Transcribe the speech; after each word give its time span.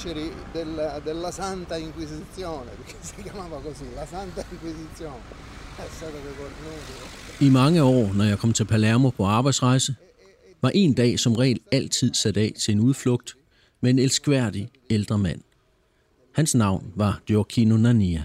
Carceri 0.00 0.30
del- 0.52 1.02
della 1.04 1.30
Santa 1.30 1.76
Inquisizione, 1.76 2.70
perché 2.76 2.96
si 3.00 3.22
chiamava 3.22 3.60
così, 3.60 3.84
la 3.94 4.06
Santa 4.06 4.44
Inquisizione. 4.50 5.48
È 5.76 5.88
stato 5.96 6.12
cornuto. 6.12 7.44
I 7.44 7.48
mange 7.48 7.82
år, 7.82 8.12
når 8.14 8.24
jeg 8.24 8.38
kom 8.38 8.52
til 8.52 8.64
Palermo 8.64 9.10
på 9.10 9.24
arbejdsrejse, 9.26 9.94
var 10.62 10.70
en 10.74 10.92
dag 10.92 11.18
som 11.18 11.34
regel 11.34 11.60
altid 11.72 12.14
sat 12.14 12.36
af 12.36 12.52
til 12.58 12.72
en 12.72 12.80
udflugt 12.80 13.36
med 13.80 13.90
en 13.90 13.98
elskværdig 13.98 14.70
ældre 14.90 15.18
mand. 15.18 15.40
Hans 16.32 16.54
navn 16.54 16.92
var 16.96 17.20
Gioacchino 17.26 17.76
Nania. 17.76 18.22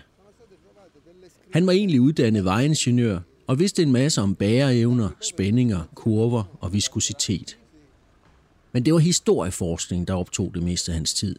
Han 1.53 1.67
var 1.67 1.71
egentlig 1.71 2.02
uddannet 2.02 2.44
vejingeniør 2.45 3.19
og 3.47 3.59
vidste 3.59 3.81
en 3.81 3.91
masse 3.91 4.21
om 4.21 4.35
bæreevner, 4.35 5.09
spændinger, 5.21 5.83
kurver 5.95 6.44
og 6.61 6.73
viskositet. 6.73 7.57
Men 8.71 8.85
det 8.85 8.94
var 8.94 8.99
historieforskning, 8.99 10.07
der 10.07 10.13
optog 10.13 10.52
det 10.53 10.63
meste 10.63 10.91
af 10.91 10.95
hans 10.95 11.13
tid, 11.13 11.35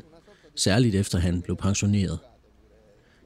særligt 0.56 0.94
efter 0.94 1.18
han 1.18 1.42
blev 1.42 1.56
pensioneret. 1.56 2.18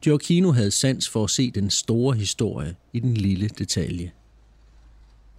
Giorgino 0.02 0.52
havde 0.52 0.70
sans 0.70 1.08
for 1.08 1.24
at 1.24 1.30
se 1.30 1.50
den 1.50 1.70
store 1.70 2.16
historie 2.16 2.74
i 2.92 3.00
den 3.00 3.14
lille 3.14 3.48
detalje. 3.48 4.12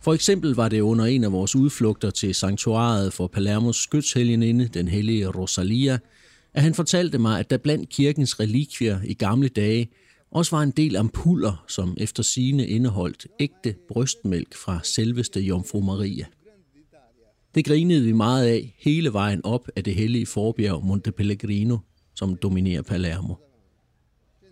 For 0.02 0.14
eksempel 0.14 0.56
var 0.56 0.70
det 0.70 0.80
under 0.80 1.06
en 1.06 1.24
af 1.24 1.32
vores 1.32 1.56
udflugter 1.56 2.10
til 2.10 2.36
sanktuaret 2.36 3.14
for 3.14 3.28
Palermos 3.28 3.76
skytshelgeninde, 3.76 4.68
den 4.68 4.88
hellige 4.88 5.28
Rosalia, 5.28 6.00
at 6.54 6.64
han 6.64 6.74
fortalte 6.74 7.18
mig, 7.18 7.40
at 7.40 7.50
der 7.50 7.58
blandt 7.58 7.90
kirkens 7.90 8.40
relikvier 8.40 9.00
i 9.04 9.14
gamle 9.14 9.48
dage 9.48 9.90
også 10.32 10.56
var 10.56 10.64
en 10.64 10.72
del 10.72 10.96
ampuller, 10.96 11.64
som 11.68 11.98
efter 12.00 12.24
sine 12.24 12.68
indeholdt 12.68 13.28
ægte 13.40 13.76
brystmælk 13.88 14.56
fra 14.56 14.80
selveste 14.84 15.42
Jomfru 15.42 15.82
Maria. 15.82 16.26
Det 17.56 17.66
grinede 17.66 18.04
vi 18.04 18.12
meget 18.12 18.48
af 18.48 18.76
hele 18.78 19.14
vejen 19.14 19.42
op 19.46 19.70
af 19.76 19.84
det 19.84 19.96
hellige 19.96 20.26
forbjerg 20.26 20.86
Monte 20.86 21.12
Pellegrino, 21.12 21.78
som 22.16 22.36
dominerer 22.36 22.82
Palermo. 22.82 23.36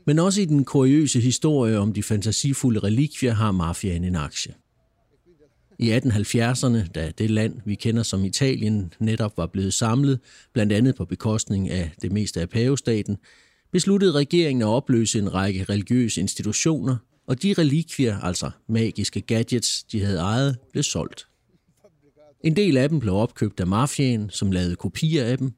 Men 0.06 0.20
også 0.20 0.42
i 0.42 0.46
den 0.46 0.66
kuriøse 0.66 1.20
historie 1.20 1.78
om 1.78 1.94
de 1.94 2.04
fantasifulde 2.04 2.80
relikvier 2.80 3.34
har 3.34 3.52
mafiaen 3.52 4.04
en 4.04 4.16
aktie. 4.16 4.54
I 5.80 5.92
1870'erne, 5.92 6.88
da 6.88 7.12
det 7.18 7.30
land, 7.30 7.62
vi 7.66 7.76
kender 7.76 8.04
som 8.04 8.26
Italien, 8.26 8.94
netop 9.00 9.38
var 9.38 9.48
blevet 9.48 9.74
samlet, 9.74 10.20
blandt 10.54 10.74
andet 10.74 10.96
på 10.96 11.06
bekostning 11.06 11.70
af 11.70 11.92
det 12.02 12.12
meste 12.12 12.42
af 12.42 12.50
pavestaten, 12.50 13.18
besluttede 13.72 14.12
regeringen 14.12 14.62
at 14.62 14.68
opløse 14.68 15.20
en 15.20 15.34
række 15.34 15.64
religiøse 15.64 16.22
institutioner, 16.22 16.98
og 17.28 17.44
de 17.44 17.54
relikvier, 17.54 18.20
altså 18.20 18.52
magiske 18.70 19.22
gadgets, 19.22 19.84
de 19.84 20.06
havde 20.06 20.20
ejet, 20.20 20.58
blev 20.72 20.84
solgt. 20.84 21.28
En 22.44 22.56
del 22.56 22.78
af 22.78 22.90
dem 22.90 23.00
blev 23.00 23.14
opkøbt 23.14 23.60
af 23.60 23.68
mafiaen, 23.68 24.30
som 24.30 24.52
lavede 24.52 24.76
kopier 24.76 25.26
af 25.26 25.38
dem, 25.38 25.52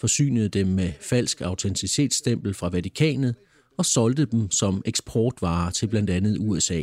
forsynede 0.00 0.48
dem 0.48 0.66
med 0.66 0.92
falsk 1.00 1.40
autenticitetsstempel 1.40 2.54
fra 2.54 2.68
Vatikanet 2.68 3.34
og 3.78 3.86
solgte 3.86 4.24
dem 4.24 4.50
som 4.50 4.82
eksportvarer 4.84 5.70
til 5.70 5.86
blandt 5.86 6.10
andet 6.10 6.36
USA. 6.40 6.82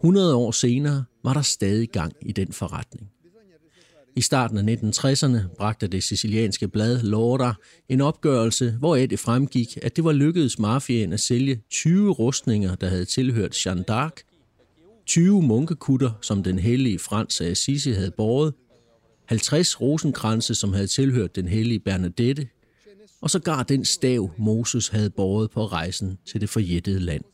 100 0.00 0.34
år 0.34 0.50
senere 0.50 1.04
var 1.24 1.34
der 1.34 1.42
stadig 1.42 1.88
gang 1.88 2.12
i 2.22 2.32
den 2.32 2.52
forretning. 2.52 3.10
I 4.16 4.20
starten 4.20 4.68
af 4.68 4.76
1960'erne 4.76 5.56
bragte 5.56 5.86
det 5.86 6.02
sicilianske 6.02 6.68
blad 6.68 7.02
Lorda 7.02 7.52
en 7.88 8.00
opgørelse, 8.00 8.70
hvoraf 8.70 9.08
det 9.08 9.18
fremgik, 9.18 9.78
at 9.82 9.96
det 9.96 10.04
var 10.04 10.12
lykkedes 10.12 10.58
mafiaen 10.58 11.12
at 11.12 11.20
sælge 11.20 11.60
20 11.70 12.10
rustninger, 12.10 12.74
der 12.74 12.88
havde 12.88 13.04
tilhørt 13.04 13.66
Jeanne 13.66 13.84
d'Arc, 13.90 14.34
20 15.06 15.42
munkekutter, 15.42 16.10
som 16.22 16.42
den 16.42 16.58
hellige 16.58 16.98
Frans 16.98 17.40
af 17.40 17.50
Assisi 17.50 17.90
havde 17.90 18.12
båret, 18.16 18.54
50 19.26 19.80
rosenkranse, 19.80 20.54
som 20.54 20.72
havde 20.72 20.86
tilhørt 20.86 21.36
den 21.36 21.48
hellige 21.48 21.80
Bernadette, 21.80 22.48
og 23.20 23.30
sågar 23.30 23.62
den 23.62 23.84
stav, 23.84 24.30
Moses 24.38 24.88
havde 24.88 25.10
båret 25.10 25.50
på 25.50 25.66
rejsen 25.66 26.18
til 26.26 26.40
det 26.40 26.48
forjættede 26.48 27.00
land. 27.00 27.24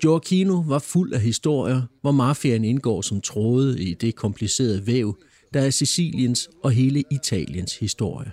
Gioacchino 0.00 0.64
var 0.66 0.78
fuld 0.78 1.12
af 1.12 1.20
historier, 1.20 1.82
hvor 2.00 2.12
mafiaen 2.12 2.64
indgår 2.64 3.02
som 3.02 3.20
tråde 3.20 3.82
i 3.82 3.94
det 3.94 4.14
komplicerede 4.14 4.86
væv, 4.86 5.18
der 5.54 5.60
er 5.60 5.70
Siciliens 5.70 6.48
og 6.62 6.70
hele 6.70 7.04
Italiens 7.10 7.78
historie. 7.78 8.32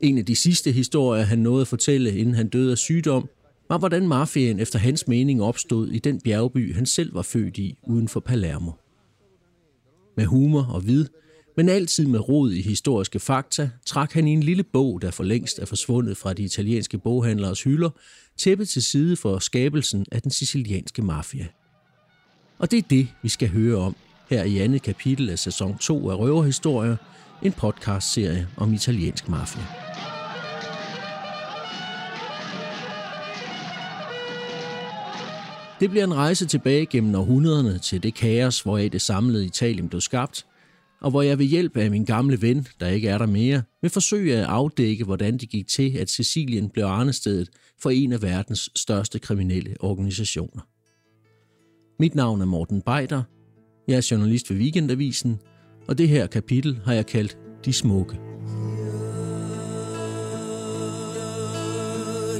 En 0.00 0.18
af 0.18 0.26
de 0.26 0.36
sidste 0.36 0.72
historier, 0.72 1.22
han 1.22 1.38
nåede 1.38 1.60
at 1.60 1.68
fortælle, 1.68 2.16
inden 2.16 2.34
han 2.34 2.48
døde 2.48 2.72
af 2.72 2.78
sygdom, 2.78 3.28
var 3.68 3.78
hvordan 3.78 4.08
mafiaen 4.08 4.60
efter 4.60 4.78
hans 4.78 5.08
mening 5.08 5.42
opstod 5.42 5.88
i 5.88 5.98
den 5.98 6.20
bjergby, 6.20 6.74
han 6.74 6.86
selv 6.86 7.14
var 7.14 7.22
født 7.22 7.58
i 7.58 7.78
uden 7.82 8.08
for 8.08 8.20
Palermo. 8.20 8.70
Med 10.20 10.26
humor 10.26 10.62
og 10.62 10.86
vid, 10.86 11.06
men 11.56 11.68
altid 11.68 12.06
med 12.06 12.28
rod 12.28 12.52
i 12.52 12.62
historiske 12.62 13.18
fakta, 13.18 13.70
trak 13.86 14.12
han 14.12 14.28
i 14.28 14.32
en 14.32 14.42
lille 14.42 14.62
bog, 14.62 15.02
der 15.02 15.10
for 15.10 15.24
længst 15.24 15.58
er 15.58 15.66
forsvundet 15.66 16.16
fra 16.16 16.32
de 16.32 16.42
italienske 16.42 16.98
boghandlers 16.98 17.62
hylder, 17.62 17.90
tæppet 18.38 18.68
til 18.68 18.82
side 18.82 19.16
for 19.16 19.38
skabelsen 19.38 20.06
af 20.12 20.22
den 20.22 20.30
sicilianske 20.30 21.02
mafia. 21.02 21.46
Og 22.58 22.70
det 22.70 22.78
er 22.78 22.82
det, 22.90 23.08
vi 23.22 23.28
skal 23.28 23.48
høre 23.48 23.76
om 23.76 23.96
her 24.30 24.44
i 24.44 24.58
andet 24.58 24.82
kapitel 24.82 25.30
af 25.30 25.38
sæson 25.38 25.78
2 25.78 26.10
af 26.10 26.18
Røverhistorier, 26.18 26.96
en 27.42 27.52
podcastserie 27.52 28.48
om 28.56 28.74
italiensk 28.74 29.28
mafia. 29.28 29.89
Det 35.80 35.90
bliver 35.90 36.04
en 36.04 36.14
rejse 36.14 36.46
tilbage 36.46 36.86
gennem 36.86 37.14
århundrederne 37.14 37.78
til 37.78 38.02
det 38.02 38.14
kaos, 38.14 38.60
hvoraf 38.60 38.90
det 38.90 39.02
samlede 39.02 39.46
Italien 39.46 39.88
blev 39.88 40.00
skabt, 40.00 40.46
og 41.00 41.10
hvor 41.10 41.22
jeg 41.22 41.38
ved 41.38 41.46
hjælp 41.46 41.76
af 41.76 41.90
min 41.90 42.04
gamle 42.04 42.42
ven, 42.42 42.66
der 42.80 42.88
ikke 42.88 43.08
er 43.08 43.18
der 43.18 43.26
mere, 43.26 43.62
vil 43.82 43.90
forsøge 43.90 44.36
at 44.36 44.44
afdække, 44.44 45.04
hvordan 45.04 45.38
det 45.38 45.48
gik 45.48 45.68
til, 45.68 45.96
at 45.98 46.10
Sicilien 46.10 46.68
blev 46.68 46.84
arnestedet 46.84 47.48
for 47.82 47.90
en 47.90 48.12
af 48.12 48.22
verdens 48.22 48.70
største 48.76 49.18
kriminelle 49.18 49.76
organisationer. 49.80 50.62
Mit 51.98 52.14
navn 52.14 52.40
er 52.40 52.46
Morten 52.46 52.82
Beider. 52.82 53.22
Jeg 53.88 53.96
er 53.96 54.08
journalist 54.10 54.50
ved 54.50 54.56
Weekendavisen, 54.56 55.38
og 55.88 55.98
det 55.98 56.08
her 56.08 56.26
kapitel 56.26 56.80
har 56.84 56.92
jeg 56.92 57.06
kaldt 57.06 57.38
De 57.64 57.72
Smukke. 57.72 58.16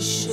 l'Inquisizione 0.01 0.30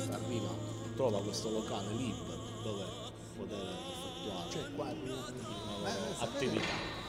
qui 0.00 0.08
Carlino 0.08 0.56
trova 0.96 1.22
questo 1.22 1.50
locale 1.50 1.94
libero 1.94 2.38
dove 2.62 2.84
poter 3.36 3.76
effettuare 3.90 4.50
Cioè 4.50 4.74
qua 4.74 4.92
ma 5.82 5.90
attività. 6.18 6.66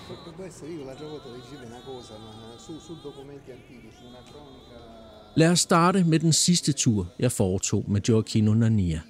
sapete, 0.08 0.32
può 0.36 0.44
essere 0.44 0.72
io 0.72 0.86
l'altra 0.86 1.08
volta 1.08 1.30
dicevi 1.34 1.66
una 1.66 1.82
cosa 1.86 2.18
ma 2.18 2.58
su, 2.58 2.80
su 2.80 2.98
documenti 3.02 3.52
antichi 3.52 3.90
su 3.98 4.06
una 4.06 4.22
cronaca 4.24 5.00
Lad 5.36 5.52
os 5.52 5.60
starte 5.60 6.04
med 6.04 6.20
den 6.20 6.34
sidste 6.34 6.72
tur, 6.72 7.08
jeg 7.20 7.32
foretog 7.32 7.90
med 7.90 8.02
Gioacchino 8.02 8.54
Nania. 8.54 9.02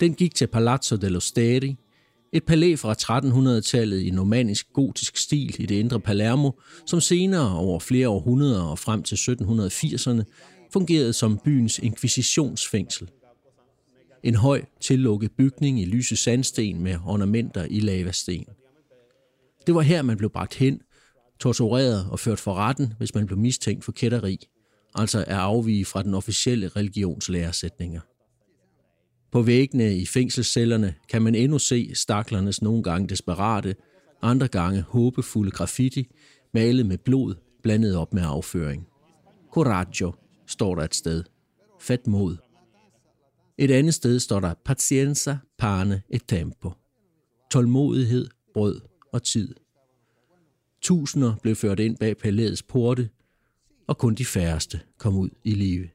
Den 0.00 0.14
gik 0.14 0.34
til 0.34 0.46
Palazzo 0.46 0.96
dello 0.96 1.20
Steri, 1.20 1.76
et 2.32 2.44
palæ 2.44 2.76
fra 2.76 2.92
1300-tallet 2.92 4.00
i 4.00 4.10
normannisk 4.10 4.72
gotisk 4.72 5.16
stil 5.16 5.56
i 5.58 5.66
det 5.66 5.74
indre 5.74 6.00
Palermo, 6.00 6.50
som 6.86 7.00
senere 7.00 7.58
over 7.58 7.78
flere 7.78 8.08
århundreder 8.08 8.62
og 8.62 8.78
frem 8.78 9.02
til 9.02 9.14
1780'erne 9.14 10.22
fungerede 10.74 11.12
som 11.12 11.38
byens 11.44 11.78
inkvisitionsfængsel. 11.78 13.10
En 14.22 14.34
høj, 14.34 14.62
tillukket 14.80 15.32
bygning 15.32 15.80
i 15.80 15.84
lyse 15.84 16.16
sandsten 16.16 16.82
med 16.82 16.96
ornamenter 17.06 17.64
i 17.64 17.80
lavasten. 17.80 18.44
Det 19.66 19.74
var 19.74 19.80
her, 19.80 20.02
man 20.02 20.16
blev 20.16 20.30
bragt 20.30 20.54
hen, 20.54 20.80
tortureret 21.40 22.06
og 22.10 22.20
ført 22.20 22.40
for 22.40 22.54
retten, 22.54 22.94
hvis 22.98 23.14
man 23.14 23.26
blev 23.26 23.38
mistænkt 23.38 23.84
for 23.84 23.92
kætteri, 23.92 24.48
altså 24.94 25.18
at 25.18 25.36
afvige 25.36 25.84
fra 25.84 26.02
den 26.02 26.14
officielle 26.14 26.68
religionslæresætninger. 26.68 28.00
På 29.32 29.42
væggene 29.42 29.96
i 29.96 30.06
fængselscellerne 30.06 30.94
kan 31.08 31.22
man 31.22 31.34
endnu 31.34 31.58
se 31.58 31.94
staklernes 31.94 32.62
nogle 32.62 32.82
gange 32.82 33.08
desperate, 33.08 33.76
andre 34.22 34.48
gange 34.48 34.82
håbefulde 34.82 35.50
graffiti, 35.50 36.08
malet 36.54 36.86
med 36.86 36.98
blod, 36.98 37.34
blandet 37.62 37.96
op 37.96 38.14
med 38.14 38.22
afføring. 38.24 38.86
Coraggio 39.52 40.12
står 40.46 40.74
der 40.74 40.82
et 40.82 40.94
sted. 40.94 41.24
Fat 41.80 42.06
mod. 42.06 42.36
Et 43.58 43.70
andet 43.70 43.94
sted 43.94 44.20
står 44.20 44.40
der 44.40 44.54
pazienza, 44.64 45.36
pane 45.58 46.02
et 46.08 46.22
tempo. 46.28 46.72
Tålmodighed, 47.50 48.28
brød 48.54 48.80
og 49.12 49.22
tid. 49.22 49.54
Tusinder 50.82 51.34
blev 51.42 51.56
ført 51.56 51.80
ind 51.80 51.96
bag 51.96 52.16
palæets 52.16 52.62
porte, 52.62 53.08
og 53.86 53.98
kun 53.98 54.14
de 54.14 54.24
færreste 54.24 54.80
kom 54.98 55.16
ud 55.16 55.30
i 55.44 55.50
live. 55.50 55.88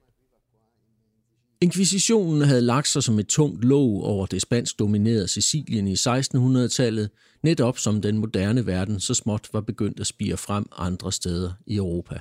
Inkvisitionen 1.61 2.41
havde 2.41 2.61
lagt 2.61 2.87
sig 2.87 3.03
som 3.03 3.19
et 3.19 3.27
tungt 3.27 3.63
låg 3.63 4.03
over 4.03 4.25
det 4.25 4.41
spansk 4.41 4.79
dominerede 4.79 5.27
Sicilien 5.27 5.87
i 5.87 5.93
1600-tallet, 5.93 7.09
netop 7.43 7.77
som 7.77 8.01
den 8.01 8.17
moderne 8.17 8.65
verden 8.65 8.99
så 8.99 9.13
småt 9.13 9.49
var 9.53 9.61
begyndt 9.61 9.99
at 9.99 10.07
spire 10.07 10.37
frem 10.37 10.65
andre 10.77 11.11
steder 11.11 11.53
i 11.65 11.75
Europa. 11.75 12.19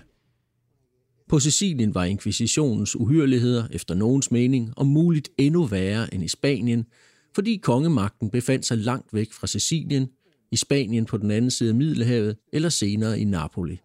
På 1.29 1.39
Sicilien 1.39 1.95
var 1.95 2.05
inkvisitionens 2.05 2.97
uhyreligheder 2.97 3.69
efter 3.71 3.95
nogens 3.95 4.31
mening 4.31 4.73
om 4.77 4.87
muligt 4.87 5.29
endnu 5.39 5.65
værre 5.65 6.15
end 6.15 6.25
i 6.25 6.29
Spanien, 6.29 6.87
fordi 7.35 7.57
kongemagten 7.57 8.31
befandt 8.31 8.67
sig 8.67 8.79
langt 8.79 9.15
væk 9.15 9.33
fra 9.33 9.47
Sicilien, 9.47 10.09
i 10.53 10.57
Spanien 10.57 11.05
på 11.05 11.17
den 11.17 11.31
anden 11.31 11.51
side 11.51 11.69
af 11.69 11.75
Middelhavet 11.75 12.37
eller 12.53 12.69
senere 12.69 13.21
i 13.21 13.25
Napoli. 13.25 13.79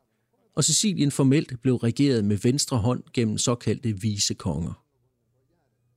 Og 0.55 0.63
Sicilien 0.63 1.11
formelt 1.11 1.61
blev 1.61 1.75
regeret 1.75 2.25
med 2.25 2.37
venstre 2.37 2.77
hånd 2.77 3.03
gennem 3.13 3.37
såkaldte 3.37 4.01
vise 4.01 4.33
konger. 4.33 4.83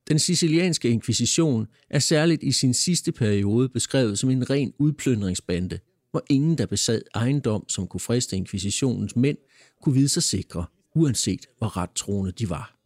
Den 0.09 0.19
sicilianske 0.19 0.89
inkvisition 0.89 1.67
er 1.91 1.99
særligt 1.99 2.43
i 2.43 2.53
sin 2.53 2.75
sidste 2.75 3.13
periode 3.13 3.69
beskrevet 3.69 4.19
som 4.19 4.31
en 4.31 4.51
ren 4.51 4.73
udplyndringsbande, 4.79 5.79
hvor 6.11 6.25
ingen, 6.31 6.59
der 6.59 6.67
besad 6.67 7.03
ejendom, 7.15 7.69
som 7.69 7.87
kunne 7.87 8.01
friste 8.01 8.37
inkvisitionens 8.37 9.17
mænd, 9.17 9.39
kunne 9.83 9.95
vide 9.95 10.09
sig 10.09 10.23
sikre, 10.23 10.65
uanset 10.97 11.47
hvor 11.59 11.77
ret 11.77 11.91
troende 11.91 12.33
de 12.33 12.51
var. 12.51 12.77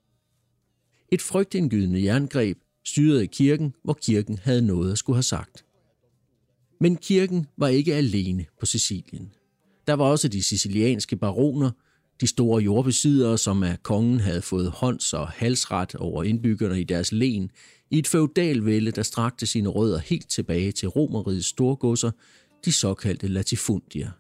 Et 1.13 1.23
frygtindgydende 1.23 2.05
jerngreb 2.05 2.59
styrede 2.85 3.27
kirken, 3.27 3.75
hvor 3.85 3.93
kirken 3.93 4.39
havde 4.43 4.63
noget 4.63 4.93
at 4.93 4.99
skulle 4.99 5.17
have 5.17 5.23
sagt. 5.23 5.65
Men 6.81 6.97
kirken 6.97 7.47
var 7.57 7.69
ikke 7.69 7.95
alene 7.95 8.47
på 8.61 8.67
Sicilien. 8.67 9.33
Der 9.87 9.95
var 9.95 10.05
også 10.05 10.29
de 10.29 10.43
sicilianske 10.43 11.17
baroner, 11.17 11.71
de 12.21 12.27
store 12.27 12.63
jordbesiddere, 12.63 13.39
som 13.39 13.63
af 13.63 13.83
kongen 13.83 14.21
havde 14.21 14.43
fået 14.43 14.71
hånds- 14.71 15.13
og 15.13 15.29
halsret 15.29 15.95
over 15.95 16.25
indbyggerne 16.25 16.81
i 16.81 16.85
deres 16.85 17.13
len, 17.13 17.51
i 17.91 17.99
et 17.99 18.07
feudalvælde, 18.07 18.91
der 18.91 19.03
strakte 19.03 19.47
sine 19.47 19.69
rødder 19.69 19.99
helt 19.99 20.29
tilbage 20.31 20.73
til 20.73 20.89
romerigets 20.89 21.47
storgodser, 21.47 22.11
de 22.65 22.73
såkaldte 22.73 23.29
latifundier. 23.29 24.11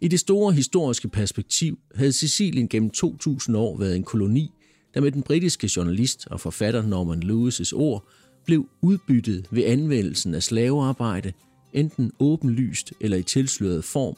I 0.00 0.08
det 0.08 0.20
store 0.20 0.52
historiske 0.52 1.08
perspektiv 1.08 1.78
havde 1.94 2.12
Sicilien 2.12 2.68
gennem 2.68 2.90
2000 2.90 3.56
år 3.56 3.76
været 3.78 3.96
en 3.96 4.04
koloni, 4.04 4.52
der 4.94 5.00
med 5.00 5.12
den 5.12 5.22
britiske 5.22 5.70
journalist 5.76 6.26
og 6.30 6.40
forfatter 6.40 6.82
Norman 6.82 7.22
Lewis' 7.22 7.72
ord 7.74 8.08
blev 8.44 8.68
udbyttet 8.82 9.46
ved 9.50 9.64
anvendelsen 9.64 10.34
af 10.34 10.42
slavearbejde, 10.42 11.32
enten 11.72 12.12
åbenlyst 12.18 12.92
eller 13.00 13.16
i 13.16 13.22
tilsløret 13.22 13.84
form. 13.84 14.16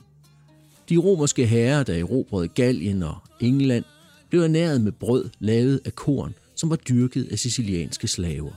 De 0.88 0.96
romerske 0.96 1.46
herrer, 1.46 1.82
der 1.82 1.94
erobrede 1.94 2.48
Gallien 2.48 3.02
og 3.02 3.16
England, 3.40 3.84
blev 4.30 4.40
ernæret 4.42 4.80
med 4.80 4.92
brød 4.92 5.30
lavet 5.38 5.80
af 5.84 5.94
korn, 5.94 6.34
som 6.54 6.70
var 6.70 6.76
dyrket 6.76 7.28
af 7.30 7.38
sicilianske 7.38 8.08
slaver. 8.08 8.52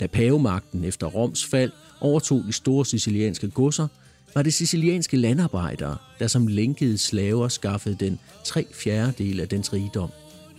Da 0.00 0.06
pavemagten 0.06 0.84
efter 0.84 1.06
Roms 1.06 1.44
fald 1.44 1.70
overtog 2.00 2.44
de 2.46 2.52
store 2.52 2.86
sicilianske 2.86 3.50
godser, 3.50 3.88
var 4.35 4.41
det 4.41 4.53
sicilianske 4.53 5.17
landarbejdere, 5.17 5.97
der 6.19 6.27
som 6.27 6.47
lænkede 6.47 6.97
slaver 6.97 7.47
skaffede 7.47 7.95
den 7.95 8.19
tre 8.45 8.65
fjerdedel 8.73 9.39
af 9.39 9.47
dens 9.47 9.73
rigdom, 9.73 10.09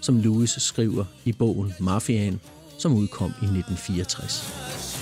som 0.03 0.17
Lewis 0.17 0.51
skriver 0.51 1.05
i 1.25 1.33
bogen 1.33 1.73
Mafiaen, 1.81 2.41
som 2.79 2.93
udkom 2.93 3.31
i 3.43 3.45
1964. 3.45 4.93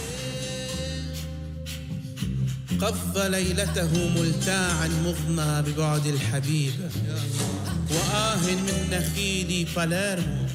قضى 2.80 3.28
ليلته 3.28 4.20
ملتاعا 4.20 4.88
مغمى 4.88 5.62
ببعد 5.66 6.06
الحبيب 6.06 6.72
وآه 7.90 8.36
من 8.36 8.90
نخيل 8.90 9.68
باليرمو 9.76 10.46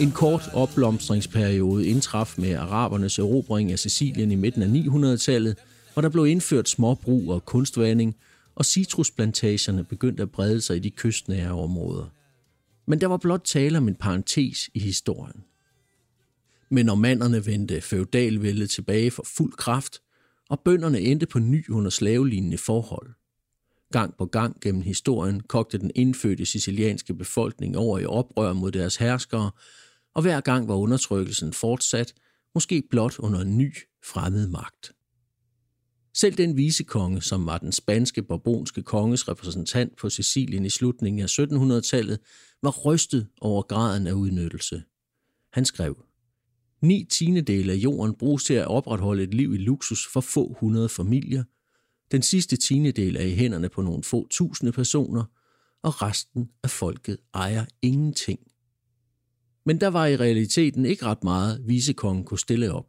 en 0.00 0.12
kort 0.12 0.50
opblomstringsperiode 0.52 1.86
indtraf 1.86 2.34
med 2.38 2.54
arabernes 2.54 3.18
erobring 3.18 3.72
af 3.72 3.78
Sicilien 3.78 4.32
i 4.32 4.34
midten 4.34 4.62
af 4.62 4.66
900-tallet, 4.66 5.56
hvor 5.92 6.02
der 6.02 6.08
blev 6.08 6.26
indført 6.26 6.68
småbrug 6.68 7.30
og 7.30 7.44
kunstvanding, 7.44 8.16
og 8.54 8.64
citrusplantagerne 8.64 9.84
begyndte 9.84 10.22
at 10.22 10.30
brede 10.30 10.60
sig 10.60 10.76
i 10.76 10.78
de 10.78 10.90
kystnære 10.90 11.52
områder. 11.52 12.06
Men 12.86 13.00
der 13.00 13.06
var 13.06 13.16
blot 13.16 13.42
tale 13.44 13.78
om 13.78 13.88
en 13.88 13.94
parentes 13.94 14.70
i 14.74 14.78
historien. 14.78 15.44
Men 16.70 16.86
når 16.86 16.94
manderne 16.94 17.46
vendte 17.46 17.80
feudalvældet 17.80 18.70
tilbage 18.70 19.10
for 19.10 19.26
fuld 19.36 19.52
kraft, 19.52 20.00
og 20.48 20.60
bønderne 20.60 21.00
endte 21.00 21.26
på 21.26 21.38
ny 21.38 21.70
under 21.70 21.90
slavelignende 21.90 22.58
forhold. 22.58 23.10
Gang 23.92 24.16
på 24.16 24.26
gang 24.26 24.60
gennem 24.60 24.82
historien 24.82 25.40
kogte 25.40 25.78
den 25.78 25.90
indfødte 25.94 26.46
sicilianske 26.46 27.14
befolkning 27.14 27.76
over 27.76 27.98
i 27.98 28.04
oprør 28.04 28.52
mod 28.52 28.72
deres 28.72 28.96
herskere, 28.96 29.50
og 30.14 30.22
hver 30.22 30.40
gang 30.40 30.68
var 30.68 30.74
undertrykkelsen 30.74 31.52
fortsat, 31.52 32.14
måske 32.54 32.82
blot 32.90 33.18
under 33.18 33.40
en 33.40 33.58
ny 33.58 33.74
fremmed 34.04 34.48
magt. 34.48 34.92
Selv 36.14 36.36
den 36.36 36.56
visekonge, 36.56 37.22
som 37.22 37.46
var 37.46 37.58
den 37.58 37.72
spanske 37.72 38.22
borbonske 38.22 38.82
konges 38.82 39.28
repræsentant 39.28 39.96
på 39.96 40.10
Sicilien 40.10 40.66
i 40.66 40.70
slutningen 40.70 41.22
af 41.22 41.38
1700-tallet, 41.38 42.18
var 42.62 42.70
rystet 42.70 43.28
over 43.40 43.62
graden 43.62 44.06
af 44.06 44.12
udnyttelse. 44.12 44.82
Han 45.52 45.64
skrev, 45.64 46.04
Ni 46.82 47.06
tiendedele 47.10 47.72
af 47.72 47.76
jorden 47.76 48.14
bruges 48.14 48.44
til 48.44 48.54
at 48.54 48.66
opretholde 48.66 49.22
et 49.22 49.34
liv 49.34 49.54
i 49.54 49.56
luksus 49.56 50.06
for 50.12 50.20
få 50.20 50.56
hundrede 50.60 50.88
familier. 50.88 51.44
Den 52.12 52.22
sidste 52.22 52.56
tiendedel 52.56 53.16
er 53.16 53.24
i 53.24 53.34
hænderne 53.34 53.68
på 53.68 53.82
nogle 53.82 54.02
få 54.02 54.26
tusinde 54.30 54.72
personer, 54.72 55.24
og 55.82 56.02
resten 56.02 56.50
af 56.62 56.70
folket 56.70 57.16
ejer 57.34 57.64
ingenting. 57.82 58.40
Men 59.66 59.80
der 59.80 59.88
var 59.88 60.06
i 60.06 60.16
realiteten 60.16 60.86
ikke 60.86 61.06
ret 61.06 61.24
meget, 61.24 61.62
visekongen 61.66 62.24
kunne 62.24 62.38
stille 62.38 62.72
op. 62.72 62.86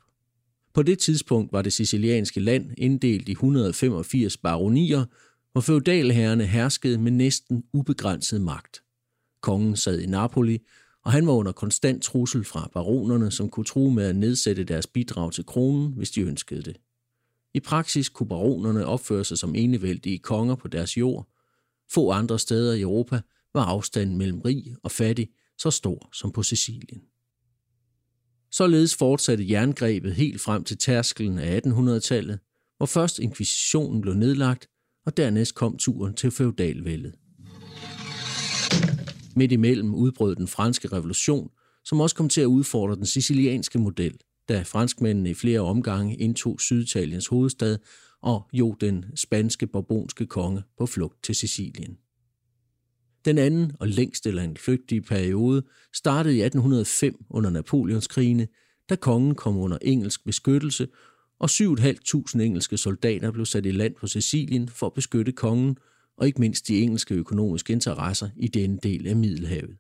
På 0.74 0.84
det 0.84 1.00
tidspunkt 1.00 1.54
var 1.54 1.62
det 1.62 1.74
sicilianske 1.74 2.40
land 2.40 2.72
inddelt 2.78 3.30
i 3.30 3.32
185 3.32 4.38
baronier, 4.38 5.06
hvor 5.52 5.62
feudalherrene 5.62 6.46
herskede 6.46 6.98
med 6.98 7.12
næsten 7.12 7.64
ubegrænset 7.74 8.42
magt. 8.42 8.84
Kongen 9.42 9.76
sad 9.76 10.00
i 10.00 10.06
Napoli, 10.06 10.60
og 11.06 11.12
han 11.12 11.28
var 11.28 11.34
under 11.34 11.52
konstant 11.52 12.04
trussel 12.04 12.44
fra 12.44 12.70
baronerne, 12.74 13.32
som 13.32 13.50
kunne 13.50 13.66
true 13.66 13.94
med 13.94 14.06
at 14.06 14.16
nedsætte 14.16 14.64
deres 14.64 14.88
bidrag 14.88 15.32
til 15.32 15.46
kronen, 15.46 15.94
hvis 15.94 16.12
de 16.12 16.22
ønskede 16.22 16.62
det. 16.62 16.78
I 17.54 17.60
praksis 17.60 18.10
kunne 18.10 18.30
baronerne 18.30 18.86
opføre 18.86 19.24
sig 19.24 19.38
som 19.38 19.56
enevældige 19.56 20.20
konger 20.20 20.56
på 20.56 20.68
deres 20.68 20.98
jord. 20.98 21.27
Få 21.92 22.12
andre 22.12 22.39
steder 22.39 22.74
i 22.74 22.82
Europa 22.82 23.22
var 23.54 23.63
afstanden 23.63 24.18
mellem 24.18 24.42
rig 24.42 24.75
og 24.84 24.92
fattig 24.92 25.30
så 25.58 25.72
stor 25.72 26.10
som 26.13 26.32
på 26.32 26.44
Sicilien. 26.44 27.01
Således 28.51 28.96
fortsatte 28.96 29.50
jerngrebet 29.50 30.16
helt 30.16 30.42
frem 30.42 30.63
til 30.63 30.77
tærskelen 30.77 31.39
af 31.39 31.62
1800-tallet, 31.66 32.39
hvor 32.77 32.86
først 32.86 33.20
inkvisitionen 33.20 34.01
blev 34.01 34.13
nedlagt, 34.13 34.68
og 35.06 35.18
dernæst 35.18 35.56
kom 35.56 35.77
turen 35.77 36.13
til 36.13 36.32
feudalvældet. 36.32 37.16
Midt 39.36 39.51
imellem 39.51 39.94
udbrød 39.94 40.36
den 40.36 40.48
franske 40.48 40.88
revolution, 40.88 41.50
som 41.86 42.00
også 42.00 42.16
kom 42.16 42.30
til 42.30 42.42
at 42.42 42.46
udfordre 42.46 42.96
den 42.96 43.06
sicilianske 43.06 43.80
model, 43.80 44.18
da 44.50 44.62
franskmændene 44.62 45.30
i 45.30 45.34
flere 45.34 45.60
omgange 45.60 46.16
indtog 46.16 46.62
Syditaliens 46.62 47.27
hovedstad 47.27 47.77
og 48.22 48.50
jo 48.54 48.75
den 48.82 49.06
spanske 49.16 49.68
borbonske 49.68 50.25
konge 50.25 50.63
på 50.77 50.86
flugt 50.86 51.24
til 51.24 51.36
Sicilien. 51.36 51.98
Den 53.25 53.38
anden 53.38 53.72
og 53.80 53.88
længste 53.88 54.32
landflygtige 54.32 55.01
periode 55.01 55.63
startede 55.94 56.38
i 56.38 56.42
1805 56.42 57.25
under 57.30 57.50
Napoleonskrigene, 57.50 58.48
da 58.89 58.96
kongen 58.96 59.36
kom 59.36 59.58
under 59.58 59.77
engelsk 59.82 60.25
beskyttelse, 60.25 60.88
og 61.39 61.50
7.500 61.51 62.42
engelske 62.42 62.77
soldater 62.77 63.32
blev 63.32 63.46
sat 63.46 63.66
i 63.66 63.72
land 63.72 63.96
på 63.96 64.08
Sicilien 64.08 64.70
for 64.70 64.86
at 64.86 64.94
beskytte 64.94 65.32
kongen 65.32 65.77
og 66.18 66.27
ikke 66.27 66.42
mindst 66.42 66.68
de 66.68 66.82
engelske 66.82 67.16
økonomiske 67.16 67.74
interesser 67.74 68.30
i 68.38 68.48
denne 68.48 68.80
del 68.84 69.08
af 69.08 69.16
Middelhavet. 69.16 69.77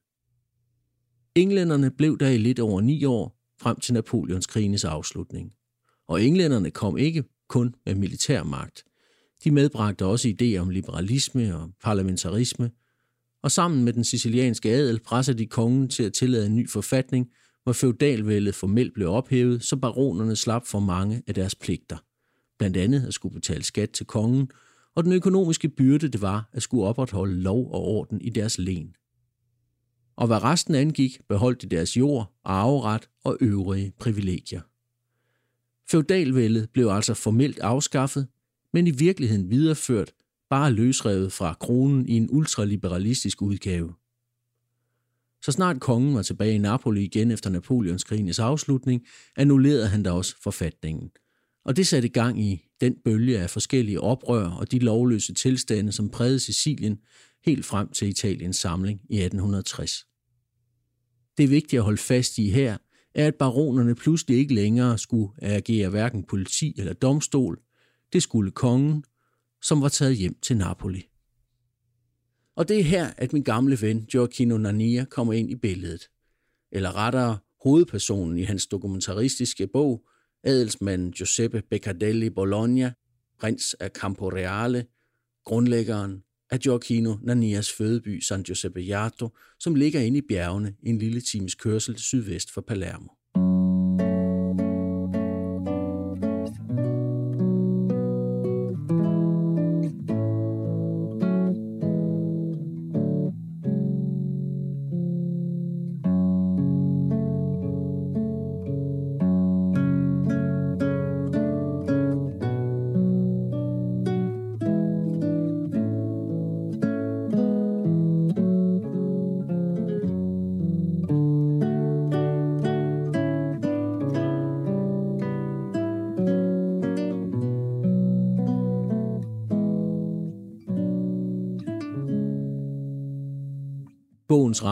Englænderne 1.35 1.91
blev 1.91 2.17
der 2.17 2.29
i 2.29 2.37
lidt 2.37 2.59
over 2.59 2.81
ni 2.81 3.05
år 3.05 3.36
frem 3.61 3.79
til 3.79 3.93
Napoleonskrigenes 3.93 4.83
afslutning. 4.83 5.53
Og 6.07 6.23
englænderne 6.23 6.71
kom 6.71 6.97
ikke 6.97 7.23
kun 7.49 7.75
med 7.85 7.95
militærmagt. 7.95 8.83
De 9.43 9.51
medbragte 9.51 10.05
også 10.05 10.27
idéer 10.27 10.57
om 10.57 10.69
liberalisme 10.69 11.55
og 11.55 11.69
parlamentarisme, 11.83 12.71
og 13.43 13.51
sammen 13.51 13.83
med 13.83 13.93
den 13.93 14.03
sicilianske 14.03 14.69
adel 14.69 14.99
pressede 14.99 15.37
de 15.37 15.45
kongen 15.45 15.89
til 15.89 16.03
at 16.03 16.13
tillade 16.13 16.45
en 16.45 16.55
ny 16.55 16.69
forfatning, 16.69 17.27
hvor 17.63 17.73
feudalvældet 17.73 18.55
formelt 18.55 18.93
blev 18.93 19.09
ophævet, 19.09 19.63
så 19.63 19.75
baronerne 19.75 20.35
slap 20.35 20.65
for 20.65 20.79
mange 20.79 21.23
af 21.27 21.35
deres 21.35 21.55
pligter. 21.55 21.97
Blandt 22.59 22.77
andet 22.77 23.05
at 23.07 23.13
skulle 23.13 23.33
betale 23.33 23.63
skat 23.63 23.89
til 23.89 24.05
kongen, 24.05 24.49
og 24.95 25.03
den 25.03 25.13
økonomiske 25.13 25.69
byrde 25.69 26.07
det 26.07 26.21
var 26.21 26.49
at 26.53 26.61
skulle 26.61 26.83
opretholde 26.83 27.41
lov 27.41 27.71
og 27.71 27.81
orden 27.81 28.21
i 28.21 28.29
deres 28.29 28.57
len. 28.57 28.95
Og 30.17 30.27
hvad 30.27 30.43
resten 30.43 30.75
angik, 30.75 31.19
beholdt 31.29 31.61
de 31.61 31.67
deres 31.67 31.97
jord, 31.97 32.33
arveret 32.43 33.09
og 33.23 33.37
øvrige 33.41 33.93
privilegier. 33.99 34.61
Feudalvældet 35.89 36.69
blev 36.73 36.87
altså 36.87 37.13
formelt 37.13 37.59
afskaffet, 37.59 38.27
men 38.73 38.87
i 38.87 38.91
virkeligheden 38.91 39.49
videreført, 39.49 40.11
bare 40.49 40.71
løsrevet 40.71 41.31
fra 41.31 41.53
kronen 41.53 42.09
i 42.09 42.17
en 42.17 42.29
ultraliberalistisk 42.31 43.41
udgave. 43.41 43.93
Så 45.41 45.51
snart 45.51 45.79
kongen 45.79 46.15
var 46.15 46.21
tilbage 46.21 46.55
i 46.55 46.57
Napoli 46.57 47.03
igen 47.03 47.31
efter 47.31 47.49
Napoleonskrigens 47.49 48.39
afslutning, 48.39 49.05
annullerede 49.35 49.87
han 49.87 50.03
da 50.03 50.11
også 50.11 50.35
forfatningen. 50.43 51.11
Og 51.65 51.75
det 51.75 51.87
satte 51.87 52.09
gang 52.09 52.41
i 52.41 52.65
den 52.81 52.95
bølge 53.05 53.39
af 53.39 53.49
forskellige 53.49 54.01
oprør 54.01 54.49
og 54.49 54.71
de 54.71 54.79
lovløse 54.79 55.33
tilstande, 55.33 55.91
som 55.91 56.09
prægede 56.09 56.39
Sicilien 56.39 56.99
helt 57.45 57.65
frem 57.65 57.89
til 57.89 58.07
Italiens 58.07 58.57
samling 58.57 59.01
i 59.09 59.15
1860. 59.15 60.07
Det 61.37 61.43
er 61.43 61.47
vigtigt 61.47 61.79
at 61.79 61.83
holde 61.83 62.01
fast 62.01 62.37
i 62.37 62.49
her, 62.49 62.77
er, 63.15 63.27
at 63.27 63.35
baronerne 63.35 63.95
pludselig 63.95 64.37
ikke 64.37 64.53
længere 64.53 64.97
skulle 64.97 65.31
agere 65.41 65.89
hverken 65.89 66.23
politi 66.23 66.75
eller 66.77 66.93
domstol. 66.93 67.59
Det 68.13 68.23
skulle 68.23 68.51
kongen, 68.51 69.03
som 69.61 69.81
var 69.81 69.89
taget 69.89 70.17
hjem 70.17 70.39
til 70.41 70.57
Napoli. 70.57 71.05
Og 72.55 72.67
det 72.67 72.79
er 72.79 72.83
her, 72.83 73.11
at 73.17 73.33
min 73.33 73.43
gamle 73.43 73.81
ven 73.81 74.05
Gioacchino 74.05 74.57
Nania 74.57 75.05
kommer 75.05 75.33
ind 75.33 75.51
i 75.51 75.55
billedet. 75.55 76.09
Eller 76.71 76.95
rettere, 76.95 77.37
hovedpersonen 77.63 78.37
i 78.37 78.43
hans 78.43 78.67
dokumentaristiske 78.67 79.67
bog, 79.67 80.07
adelsmanden 80.43 81.11
Giuseppe 81.11 81.61
Beccadelli 81.69 82.29
Bologna, 82.29 82.93
prins 83.39 83.73
af 83.73 83.89
Camporeale, 83.89 84.85
grundlæggeren 85.45 86.23
af 86.51 86.59
Gioacchino 86.59 87.15
Nanias 87.23 87.71
fødeby 87.71 88.21
San 88.21 88.43
Giuseppe 88.43 88.79
Jato, 88.79 89.29
som 89.59 89.75
ligger 89.75 89.99
inde 89.99 90.17
i 90.17 90.21
bjergene 90.29 90.75
en 90.83 90.97
lille 90.97 91.21
times 91.21 91.55
kørsel 91.55 91.97
sydvest 91.97 92.51
for 92.51 92.61
Palermo. 92.61 93.16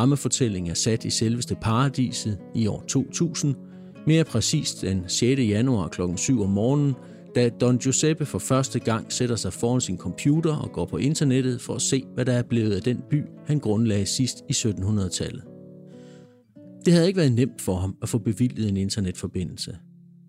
Rammefortælling 0.05 0.69
er 0.69 0.73
sat 0.73 1.05
i 1.05 1.09
selveste 1.09 1.55
paradiset 1.61 2.37
i 2.55 2.67
år 2.67 2.83
2000, 2.87 3.55
mere 4.07 4.23
præcist 4.23 4.81
den 4.81 5.03
6. 5.07 5.39
januar 5.39 5.87
kl. 5.87 6.01
7 6.15 6.41
om 6.41 6.49
morgenen, 6.49 6.93
da 7.35 7.49
Don 7.49 7.77
Giuseppe 7.77 8.25
for 8.25 8.39
første 8.39 8.79
gang 8.79 9.13
sætter 9.13 9.35
sig 9.35 9.53
foran 9.53 9.81
sin 9.81 9.97
computer 9.97 10.55
og 10.55 10.71
går 10.71 10.85
på 10.85 10.97
internettet 10.97 11.61
for 11.61 11.75
at 11.75 11.81
se, 11.81 12.03
hvad 12.13 12.25
der 12.25 12.33
er 12.33 12.43
blevet 12.43 12.75
af 12.75 12.81
den 12.81 13.01
by, 13.09 13.21
han 13.47 13.59
grundlagde 13.59 14.05
sidst 14.05 14.37
i 14.49 14.53
1700-tallet. 14.53 15.43
Det 16.85 16.93
havde 16.93 17.07
ikke 17.07 17.17
været 17.17 17.31
nemt 17.31 17.61
for 17.61 17.75
ham 17.75 17.95
at 18.01 18.09
få 18.09 18.17
bevilget 18.17 18.69
en 18.69 18.77
internetforbindelse. 18.77 19.77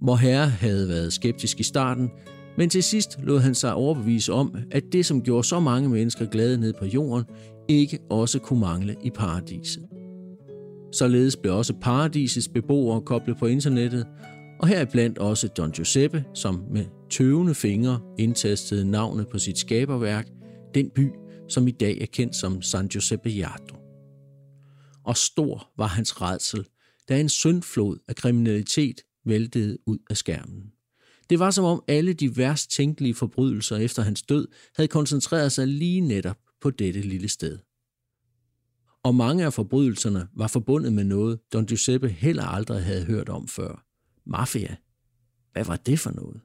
Hvor 0.00 0.16
herre 0.16 0.48
havde 0.48 0.88
været 0.88 1.12
skeptisk 1.12 1.60
i 1.60 1.62
starten, 1.62 2.10
men 2.58 2.70
til 2.70 2.82
sidst 2.82 3.18
lod 3.22 3.40
han 3.40 3.54
sig 3.54 3.74
overbevise 3.74 4.32
om, 4.32 4.56
at 4.70 4.82
det, 4.92 5.06
som 5.06 5.22
gjorde 5.22 5.44
så 5.44 5.60
mange 5.60 5.88
mennesker 5.88 6.26
glade 6.26 6.58
ned 6.58 6.72
på 6.78 6.84
jorden, 6.84 7.24
ikke 7.68 7.98
også 8.10 8.38
kunne 8.38 8.60
mangle 8.60 8.96
i 9.04 9.10
paradiset. 9.10 9.88
Således 10.92 11.36
blev 11.36 11.54
også 11.54 11.74
paradisets 11.80 12.48
beboere 12.48 13.00
koblet 13.00 13.36
på 13.38 13.46
internettet, 13.46 14.06
og 14.60 14.68
heriblandt 14.68 15.18
også 15.18 15.48
Don 15.48 15.70
Giuseppe, 15.70 16.24
som 16.34 16.64
med 16.70 16.84
tøvende 17.10 17.54
fingre 17.54 18.00
indtastede 18.18 18.90
navnet 18.90 19.28
på 19.28 19.38
sit 19.38 19.58
skaberværk, 19.58 20.28
den 20.74 20.90
by, 20.90 21.10
som 21.48 21.68
i 21.68 21.70
dag 21.70 21.98
er 22.00 22.06
kendt 22.06 22.36
som 22.36 22.62
San 22.62 22.88
Giuseppe 22.88 23.28
Jato. 23.28 23.76
Og 25.04 25.16
stor 25.16 25.70
var 25.76 25.86
hans 25.86 26.22
redsel, 26.22 26.64
da 27.08 27.20
en 27.20 27.28
syndflod 27.28 27.98
af 28.08 28.16
kriminalitet 28.16 29.00
væltede 29.24 29.78
ud 29.86 29.98
af 30.10 30.16
skærmen. 30.16 30.62
Det 31.30 31.38
var 31.38 31.50
som 31.50 31.64
om 31.64 31.82
alle 31.88 32.12
de 32.12 32.36
værst 32.36 32.70
tænkelige 32.70 33.14
forbrydelser 33.14 33.76
efter 33.76 34.02
hans 34.02 34.22
død 34.22 34.48
havde 34.76 34.88
koncentreret 34.88 35.52
sig 35.52 35.66
lige 35.66 36.00
netop 36.00 36.36
på 36.66 36.70
dette 36.70 37.00
lille 37.00 37.28
sted. 37.28 37.58
Og 39.02 39.14
mange 39.14 39.44
af 39.44 39.52
forbrydelserne 39.52 40.28
var 40.36 40.46
forbundet 40.46 40.92
med 40.92 41.04
noget, 41.04 41.38
Don 41.52 41.66
Giuseppe 41.66 42.08
heller 42.08 42.44
aldrig 42.44 42.84
havde 42.84 43.04
hørt 43.04 43.28
om 43.28 43.48
før. 43.48 43.84
Mafia. 44.26 44.76
Hvad 45.52 45.64
var 45.64 45.76
det 45.76 45.98
for 45.98 46.10
noget? 46.10 46.40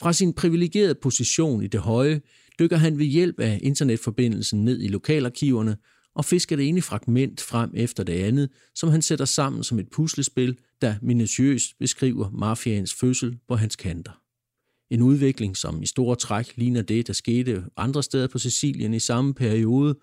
Fra 0.00 0.12
sin 0.12 0.32
privilegerede 0.32 0.94
position 0.94 1.62
i 1.62 1.66
det 1.66 1.80
høje, 1.80 2.20
dykker 2.58 2.76
han 2.76 2.98
ved 2.98 3.06
hjælp 3.06 3.40
af 3.40 3.60
internetforbindelsen 3.62 4.64
ned 4.64 4.82
i 4.82 4.88
lokalarkiverne 4.88 5.76
og 6.14 6.24
fisker 6.24 6.56
det 6.56 6.68
ene 6.68 6.82
fragment 6.82 7.40
frem 7.40 7.70
efter 7.74 8.04
det 8.04 8.12
andet, 8.12 8.50
som 8.74 8.88
han 8.88 9.02
sætter 9.02 9.24
sammen 9.24 9.64
som 9.64 9.78
et 9.78 9.90
puslespil, 9.90 10.58
der 10.82 10.94
minutiøst 11.02 11.78
beskriver 11.78 12.30
mafiaens 12.30 12.94
fødsel 12.94 13.38
på 13.48 13.56
hans 13.56 13.76
kanter. 13.76 14.23
En 14.90 15.02
udvikling, 15.02 15.56
som 15.56 15.82
i 15.82 15.86
store 15.86 16.16
træk 16.16 16.56
ligner 16.56 16.82
det, 16.82 17.06
der 17.06 17.12
skete 17.12 17.64
andre 17.76 18.02
steder 18.02 18.26
på 18.26 18.38
Sicilien 18.38 18.94
i 18.94 18.98
samme 18.98 19.34
periode, 19.34 19.96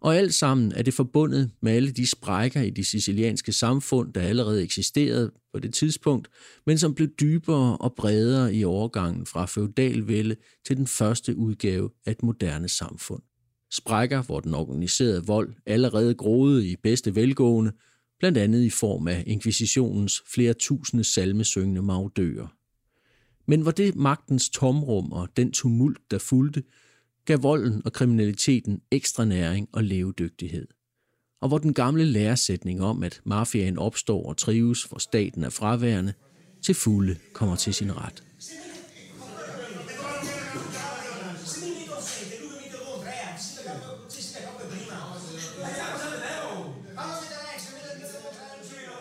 og 0.00 0.16
alt 0.16 0.34
sammen 0.34 0.72
er 0.72 0.82
det 0.82 0.94
forbundet 0.94 1.50
med 1.62 1.72
alle 1.72 1.90
de 1.90 2.06
sprækker 2.06 2.60
i 2.60 2.70
de 2.70 2.84
sicilianske 2.84 3.52
samfund, 3.52 4.12
der 4.12 4.20
allerede 4.20 4.62
eksisterede 4.62 5.32
på 5.52 5.60
det 5.60 5.74
tidspunkt, 5.74 6.28
men 6.66 6.78
som 6.78 6.94
blev 6.94 7.08
dybere 7.20 7.76
og 7.76 7.94
bredere 7.94 8.54
i 8.54 8.64
overgangen 8.64 9.26
fra 9.26 9.46
feudalvælde 9.46 10.36
til 10.66 10.76
den 10.76 10.86
første 10.86 11.36
udgave 11.36 11.90
af 12.06 12.10
et 12.10 12.22
moderne 12.22 12.68
samfund. 12.68 13.22
Sprækker, 13.72 14.22
hvor 14.22 14.40
den 14.40 14.54
organiserede 14.54 15.26
vold 15.26 15.54
allerede 15.66 16.14
groede 16.14 16.68
i 16.68 16.76
bedste 16.82 17.14
velgående, 17.14 17.72
blandt 18.18 18.38
andet 18.38 18.64
i 18.64 18.70
form 18.70 19.08
af 19.08 19.24
inkvisitionens 19.26 20.22
flere 20.34 20.54
tusinde 20.54 21.04
salmesyngende 21.04 21.82
maudører. 21.82 22.46
Men 23.46 23.60
hvor 23.60 23.70
det 23.70 23.96
magtens 23.96 24.50
tomrum 24.50 25.12
og 25.12 25.28
den 25.36 25.52
tumult, 25.52 25.98
der 26.10 26.18
fulgte, 26.18 26.62
gav 27.24 27.42
volden 27.42 27.82
og 27.84 27.92
kriminaliteten 27.92 28.80
ekstra 28.90 29.24
næring 29.24 29.68
og 29.72 29.84
levedygtighed. 29.84 30.66
Og 31.40 31.48
hvor 31.48 31.58
den 31.58 31.74
gamle 31.74 32.04
læresætning 32.04 32.82
om, 32.82 33.02
at 33.02 33.20
mafiaen 33.24 33.78
opstår 33.78 34.28
og 34.28 34.36
trives, 34.36 34.84
for 34.84 34.98
staten 34.98 35.44
er 35.44 35.50
fraværende, 35.50 36.12
til 36.62 36.74
fulde 36.74 37.16
kommer 37.32 37.56
til 37.56 37.74
sin 37.74 37.96
ret. 37.96 38.22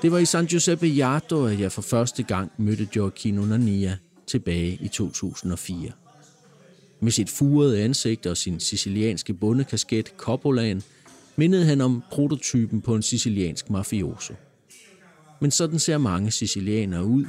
Det 0.01 0.11
var 0.11 0.17
i 0.17 0.25
San 0.25 0.45
Giuseppe 0.45 0.87
Yardo, 0.87 1.45
at 1.45 1.59
jeg 1.59 1.71
for 1.71 1.81
første 1.81 2.23
gang 2.23 2.51
mødte 2.57 2.85
Gioacchino 2.85 3.45
Nania, 3.45 3.97
tilbage 4.27 4.79
i 4.81 4.87
2004. 4.87 5.91
Med 6.99 7.11
sit 7.11 7.29
furede 7.29 7.81
ansigt 7.81 8.25
og 8.25 8.37
sin 8.37 8.59
sicilianske 8.59 9.33
bundekasket 9.33 10.13
Coppolaen 10.17 10.83
mindede 11.35 11.65
han 11.65 11.81
om 11.81 12.03
prototypen 12.11 12.81
på 12.81 12.95
en 12.95 13.01
siciliansk 13.01 13.69
mafioso. 13.69 14.33
Men 15.39 15.51
sådan 15.51 15.79
ser 15.79 15.97
mange 15.97 16.31
sicilianere 16.31 17.05
ud, 17.05 17.25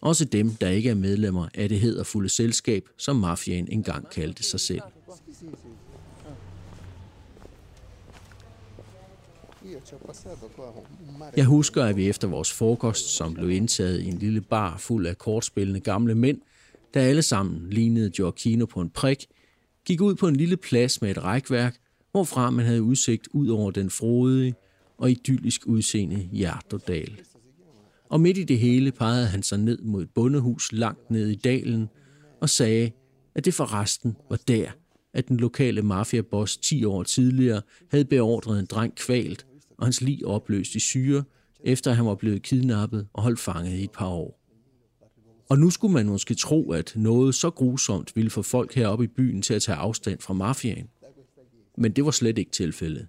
også 0.00 0.24
dem, 0.24 0.50
der 0.50 0.68
ikke 0.68 0.90
er 0.90 0.94
medlemmer 0.94 1.48
af 1.54 1.68
det 1.68 1.80
hedderfulde 1.80 2.28
selskab, 2.28 2.88
som 2.96 3.16
mafiaen 3.16 3.68
engang 3.70 4.10
kaldte 4.10 4.42
sig 4.42 4.60
selv. 4.60 4.82
Jeg 11.36 11.44
husker, 11.44 11.84
at 11.84 11.96
vi 11.96 12.08
efter 12.08 12.28
vores 12.28 12.52
frokost, 12.52 13.06
som 13.06 13.34
blev 13.34 13.50
indtaget 13.50 14.00
i 14.00 14.08
en 14.08 14.18
lille 14.18 14.40
bar 14.40 14.78
fuld 14.78 15.06
af 15.06 15.18
kortspillende 15.18 15.80
gamle 15.80 16.14
mænd, 16.14 16.40
der 16.94 17.00
alle 17.00 17.22
sammen 17.22 17.70
lignede 17.70 18.10
Giorgino 18.10 18.66
på 18.66 18.80
en 18.80 18.90
prik, 18.90 19.26
gik 19.84 20.00
ud 20.00 20.14
på 20.14 20.28
en 20.28 20.36
lille 20.36 20.56
plads 20.56 21.02
med 21.02 21.10
et 21.10 21.24
rækværk, 21.24 21.76
hvorfra 22.12 22.50
man 22.50 22.66
havde 22.66 22.82
udsigt 22.82 23.28
ud 23.32 23.48
over 23.48 23.70
den 23.70 23.90
frodige 23.90 24.54
og 24.98 25.10
idyllisk 25.10 25.66
udseende 25.66 26.28
Hjertodal. 26.32 27.20
Og 28.10 28.20
midt 28.20 28.38
i 28.38 28.44
det 28.44 28.58
hele 28.58 28.92
pegede 28.92 29.26
han 29.26 29.42
sig 29.42 29.58
ned 29.58 29.78
mod 29.82 30.02
et 30.02 30.10
bondehus 30.14 30.72
langt 30.72 31.10
ned 31.10 31.28
i 31.28 31.34
dalen 31.34 31.88
og 32.40 32.50
sagde, 32.50 32.90
at 33.34 33.44
det 33.44 33.54
forresten 33.54 34.16
var 34.30 34.38
der, 34.48 34.70
at 35.14 35.28
den 35.28 35.36
lokale 35.36 35.82
mafiaboss 35.82 36.56
10 36.56 36.84
år 36.84 37.02
tidligere 37.02 37.62
havde 37.90 38.04
beordret 38.04 38.58
en 38.58 38.66
dreng 38.66 38.94
kvalt 38.94 39.46
og 39.78 39.86
hans 39.86 40.00
lig 40.00 40.26
opløst 40.26 40.74
i 40.74 40.80
syre, 40.80 41.24
efter 41.64 41.92
han 41.92 42.06
var 42.06 42.14
blevet 42.14 42.42
kidnappet 42.42 43.06
og 43.12 43.22
holdt 43.22 43.38
fanget 43.40 43.78
i 43.78 43.84
et 43.84 43.90
par 43.90 44.08
år. 44.08 44.38
Og 45.48 45.58
nu 45.58 45.70
skulle 45.70 45.94
man 45.94 46.06
måske 46.06 46.34
tro, 46.34 46.72
at 46.72 46.92
noget 46.96 47.34
så 47.34 47.50
grusomt 47.50 48.16
ville 48.16 48.30
få 48.30 48.42
folk 48.42 48.74
heroppe 48.74 49.04
i 49.04 49.08
byen 49.08 49.42
til 49.42 49.54
at 49.54 49.62
tage 49.62 49.76
afstand 49.76 50.20
fra 50.20 50.34
mafiaen. 50.34 50.88
Men 51.78 51.92
det 51.92 52.04
var 52.04 52.10
slet 52.10 52.38
ikke 52.38 52.50
tilfældet. 52.50 53.06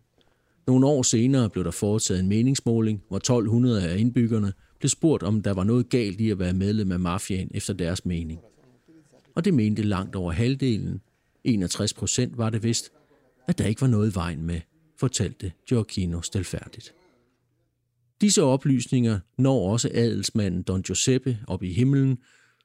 Nogle 0.68 0.88
år 0.88 1.02
senere 1.02 1.50
blev 1.50 1.64
der 1.64 1.72
foretaget 1.72 2.20
en 2.20 2.28
meningsmåling, 2.28 3.04
hvor 3.08 3.18
1200 3.18 3.90
af 3.90 3.98
indbyggerne 3.98 4.54
blev 4.80 4.90
spurgt, 4.90 5.24
om 5.24 5.42
der 5.42 5.54
var 5.54 5.64
noget 5.64 5.90
galt 5.90 6.22
i 6.22 6.30
at 6.30 6.40
være 6.40 6.54
medlem 6.54 6.92
af 6.92 7.00
mafiaen 7.00 7.52
efter 7.54 7.74
deres 7.74 8.06
mening. 8.06 8.40
Og 9.36 9.46
det 9.46 9.54
mente 9.54 9.82
langt 9.82 10.16
over 10.16 10.32
halvdelen, 10.32 11.02
61 11.44 11.94
procent 11.94 12.38
var 12.38 12.50
det 12.50 12.64
vist, 12.64 12.92
at 13.48 13.58
der 13.58 13.66
ikke 13.66 13.82
var 13.82 13.88
noget 13.88 14.16
vejen 14.16 14.44
med, 14.44 14.62
fortalte 15.00 15.52
Gioacchino 15.68 16.22
stilfærdigt. 16.22 16.94
Disse 18.22 18.44
oplysninger 18.44 19.20
når 19.38 19.72
også 19.72 19.90
adelsmanden 19.94 20.64
Don 20.64 20.82
Giuseppe 20.82 21.40
op 21.48 21.64
i 21.64 21.74
himlen, 21.74 22.18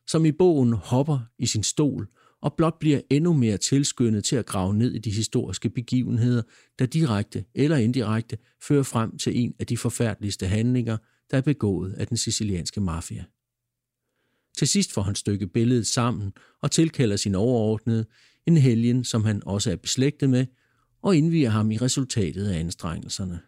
som 0.07 0.25
i 0.25 0.33
bogen 0.33 0.73
hopper 0.73 1.19
i 1.39 1.47
sin 1.47 1.63
stol 1.63 2.09
og 2.45 2.55
blot 2.57 2.79
bliver 2.79 3.01
endnu 3.11 3.33
mere 3.33 3.57
tilskyndet 3.57 4.25
til 4.25 4.37
at 4.37 4.47
grave 4.47 4.75
ned 4.75 4.95
i 4.95 4.99
de 4.99 5.11
historiske 5.11 5.71
begivenheder, 5.71 6.43
der 6.79 6.87
direkte 6.87 7.45
eller 7.55 7.77
indirekte 7.77 8.39
fører 8.63 8.83
frem 8.83 9.19
til 9.19 9.41
en 9.41 9.55
af 9.59 9.67
de 9.67 9.77
forfærdeligste 9.77 10.47
handlinger, 10.47 10.97
der 11.31 11.37
er 11.37 11.41
begået 11.41 11.93
af 11.93 12.07
den 12.07 12.17
sicilianske 12.17 12.81
mafia. 12.81 13.25
Til 14.59 14.69
sidst 14.69 14.93
får 14.93 15.03
han 15.03 15.15
stykket 15.15 15.53
billedet 15.53 15.87
sammen 15.87 16.33
og 16.63 16.71
tilkalder 16.71 17.17
sin 17.17 17.35
overordnede, 17.35 18.07
en 18.47 18.57
helgen, 18.57 19.05
som 19.05 19.25
han 19.25 19.43
også 19.47 19.71
er 19.71 19.77
beslægtet 19.77 20.31
med, 20.31 20.47
og 21.05 21.17
indviger 21.17 21.51
ham 21.51 21.71
i 21.71 21.77
resultatet 21.77 22.47
af 22.47 22.59
anstrengelserne. 22.59 23.41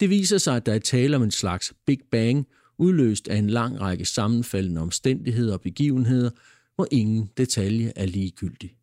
Det 0.00 0.10
viser 0.10 0.38
sig, 0.38 0.56
at 0.56 0.66
der 0.66 0.74
er 0.74 0.78
tale 0.78 1.16
om 1.16 1.22
en 1.22 1.30
slags 1.30 1.74
Big 1.86 1.98
Bang, 2.10 2.46
udløst 2.78 3.28
af 3.28 3.36
en 3.36 3.50
lang 3.50 3.80
række 3.80 4.04
sammenfaldende 4.04 4.80
omstændigheder 4.80 5.52
og 5.52 5.60
begivenheder, 5.60 6.30
hvor 6.74 6.88
ingen 6.90 7.30
detalje 7.36 7.92
er 7.96 8.06
ligegyldig. 8.06 8.76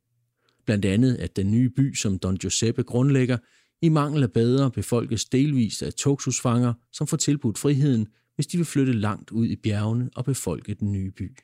Blandt 0.66 0.86
andet, 0.86 1.16
at 1.16 1.36
den 1.36 1.52
nye 1.52 1.70
by, 1.70 1.96
som 1.96 2.20
Don 2.20 2.38
Giuseppe 2.38 2.84
grundlægger, 2.84 3.38
i 3.82 3.90
mangel 3.90 4.24
af 4.24 4.32
bedre 4.32 4.72
befolkes 4.72 5.26
delvist 5.26 5.84
af 5.84 5.94
toksusfanger, 5.94 6.74
som 6.92 7.08
får 7.08 7.18
tilbudt 7.18 7.58
friheden, 7.58 8.08
hvis 8.36 8.48
de 8.48 8.58
vil 8.58 8.66
flytte 8.66 8.94
langt 8.94 9.32
ud 9.32 9.48
i 9.48 9.56
bjergene 9.56 10.10
og 10.16 10.26
befolke 10.26 10.74
den 10.74 10.92
nye 10.92 11.12
by. 11.12 11.38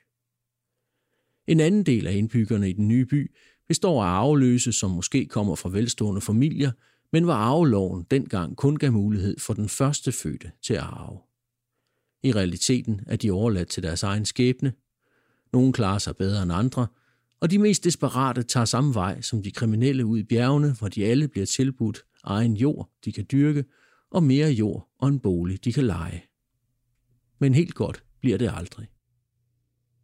En 1.47 1.59
anden 1.59 1.83
del 1.83 2.07
af 2.07 2.13
indbyggerne 2.13 2.69
i 2.69 2.73
den 2.73 2.87
nye 2.87 3.05
by 3.05 3.31
består 3.73 4.03
af 4.03 4.07
arveløse, 4.07 4.71
som 4.71 4.91
måske 4.91 5.25
kommer 5.25 5.55
fra 5.55 5.69
velstående 5.69 6.21
familier, 6.21 6.71
men 7.11 7.23
hvor 7.23 7.33
arveloven 7.33 8.05
dengang 8.11 8.57
kun 8.57 8.75
gav 8.75 8.91
mulighed 8.91 9.39
for 9.39 9.53
den 9.53 9.69
første 9.69 10.11
fødte 10.11 10.51
til 10.61 10.73
at 10.73 10.79
arve. 10.79 11.19
I 12.23 12.31
realiteten 12.31 13.01
er 13.07 13.15
de 13.15 13.31
overladt 13.31 13.67
til 13.67 13.83
deres 13.83 14.03
egen 14.03 14.25
skæbne. 14.25 14.73
Nogle 15.53 15.73
klarer 15.73 15.97
sig 15.97 16.15
bedre 16.15 16.43
end 16.43 16.53
andre, 16.53 16.87
og 17.39 17.51
de 17.51 17.57
mest 17.57 17.83
desperate 17.83 18.43
tager 18.43 18.65
samme 18.65 18.93
vej 18.93 19.21
som 19.21 19.43
de 19.43 19.51
kriminelle 19.51 20.05
ud 20.05 20.19
i 20.19 20.23
bjergene, 20.23 20.75
hvor 20.79 20.87
de 20.87 21.05
alle 21.05 21.27
bliver 21.27 21.45
tilbudt 21.45 22.05
egen 22.23 22.57
jord, 22.57 22.89
de 23.05 23.11
kan 23.11 23.25
dyrke, 23.31 23.65
og 24.11 24.23
mere 24.23 24.49
jord 24.49 24.89
og 24.99 25.07
en 25.07 25.19
bolig, 25.19 25.65
de 25.65 25.73
kan 25.73 25.83
lege. 25.83 26.23
Men 27.39 27.53
helt 27.53 27.75
godt 27.75 28.03
bliver 28.19 28.37
det 28.37 28.51
aldrig. 28.55 28.87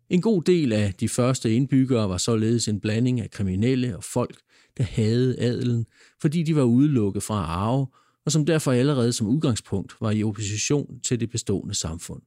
En 0.10 0.22
god 0.22 0.43
del 0.43 0.74
af 0.74 0.93
de 0.93 1.10
første 1.10 1.54
indbyggere 1.56 2.10
var 2.10 2.17
således 2.17 2.67
en 2.67 2.80
blanding 2.80 3.22
af 3.22 3.32
kriminelle 3.32 3.98
og 3.98 4.04
folk, 4.04 4.41
der 4.78 4.84
havde 4.84 5.39
adelen, 5.39 5.86
fordi 6.22 6.43
de 6.43 6.56
var 6.56 6.63
udelukket 6.63 7.24
fra 7.24 7.43
at 7.43 7.50
arve, 7.50 7.88
og 8.26 8.32
som 8.32 8.45
derfor 8.45 8.72
allerede 8.72 9.13
som 9.13 9.28
udgangspunkt 9.28 9.95
var 10.02 10.12
i 10.12 10.24
opposition 10.24 11.00
til 11.00 11.19
det 11.19 11.30
bestående 11.30 11.74
samfund. 11.74 12.22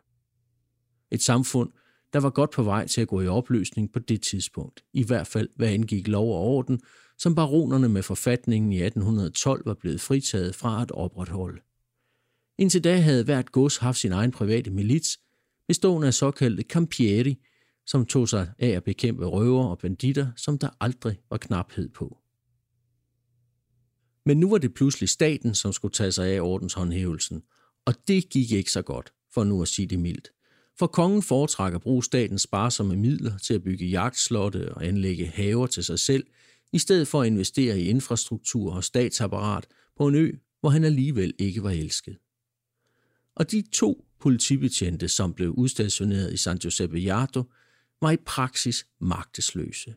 Et 1.10 1.22
samfund, 1.22 1.70
der 2.12 2.20
var 2.20 2.30
godt 2.30 2.50
på 2.50 2.62
vej 2.62 2.86
til 2.86 3.00
at 3.00 3.08
gå 3.08 3.20
i 3.20 3.26
opløsning 3.26 3.92
på 3.92 3.98
det 3.98 4.22
tidspunkt, 4.22 4.84
i 4.92 5.02
hvert 5.02 5.26
fald 5.26 5.48
hvad 5.56 5.68
angik 5.68 6.08
lov 6.08 6.34
og 6.34 6.40
orden, 6.40 6.80
som 7.18 7.34
baronerne 7.34 7.88
med 7.88 8.02
forfatningen 8.02 8.72
i 8.72 8.82
1812 8.82 9.62
var 9.66 9.74
blevet 9.74 10.00
fritaget 10.00 10.54
fra 10.54 10.82
at 10.82 10.90
opretholde. 10.90 11.60
Indtil 12.58 12.84
da 12.84 12.96
havde 12.96 13.24
hvert 13.24 13.52
gods 13.52 13.76
haft 13.76 13.98
sin 13.98 14.12
egen 14.12 14.30
private 14.30 14.70
milits, 14.70 15.18
bestående 15.68 16.06
af 16.06 16.14
såkaldte 16.14 16.62
campieri, 16.62 17.38
som 17.86 18.06
tog 18.06 18.28
sig 18.28 18.48
af 18.58 18.68
at 18.68 18.84
bekæmpe 18.84 19.26
røver 19.26 19.64
og 19.64 19.78
banditter, 19.78 20.30
som 20.36 20.58
der 20.58 20.68
aldrig 20.80 21.20
var 21.30 21.36
knaphed 21.36 21.88
på. 21.88 22.18
Men 24.26 24.40
nu 24.40 24.50
var 24.50 24.58
det 24.58 24.74
pludselig 24.74 25.08
staten, 25.08 25.54
som 25.54 25.72
skulle 25.72 25.92
tage 25.92 26.12
sig 26.12 26.28
af 26.28 26.40
ordenshåndhævelsen, 26.40 27.42
og 27.84 27.94
det 28.08 28.28
gik 28.28 28.52
ikke 28.52 28.72
så 28.72 28.82
godt, 28.82 29.12
for 29.34 29.44
nu 29.44 29.62
at 29.62 29.68
sige 29.68 29.86
det 29.86 29.98
mildt. 29.98 30.32
For 30.78 30.86
kongen 30.86 31.22
foretrækker 31.22 31.78
at 31.78 31.82
bruge 31.82 32.04
statens 32.04 32.42
sparsomme 32.42 32.96
midler 32.96 33.38
til 33.38 33.54
at 33.54 33.62
bygge 33.62 33.86
jagtslotte 33.86 34.74
og 34.74 34.86
anlægge 34.86 35.26
haver 35.26 35.66
til 35.66 35.84
sig 35.84 35.98
selv, 35.98 36.26
i 36.72 36.78
stedet 36.78 37.08
for 37.08 37.22
at 37.22 37.26
investere 37.26 37.80
i 37.80 37.88
infrastruktur 37.88 38.74
og 38.74 38.84
statsapparat 38.84 39.66
på 39.96 40.08
en 40.08 40.14
ø, 40.14 40.32
hvor 40.60 40.70
han 40.70 40.84
alligevel 40.84 41.34
ikke 41.38 41.62
var 41.62 41.70
elsket. 41.70 42.16
Og 43.34 43.50
de 43.50 43.62
to 43.72 44.04
politibetjente, 44.20 45.08
som 45.08 45.34
blev 45.34 45.50
udstationeret 45.50 46.32
i 46.32 46.36
San 46.36 46.58
Giuseppe 46.58 46.98
Jardo, 46.98 47.42
var 48.02 48.10
i 48.10 48.16
praksis 48.16 48.86
magtesløse. 49.00 49.94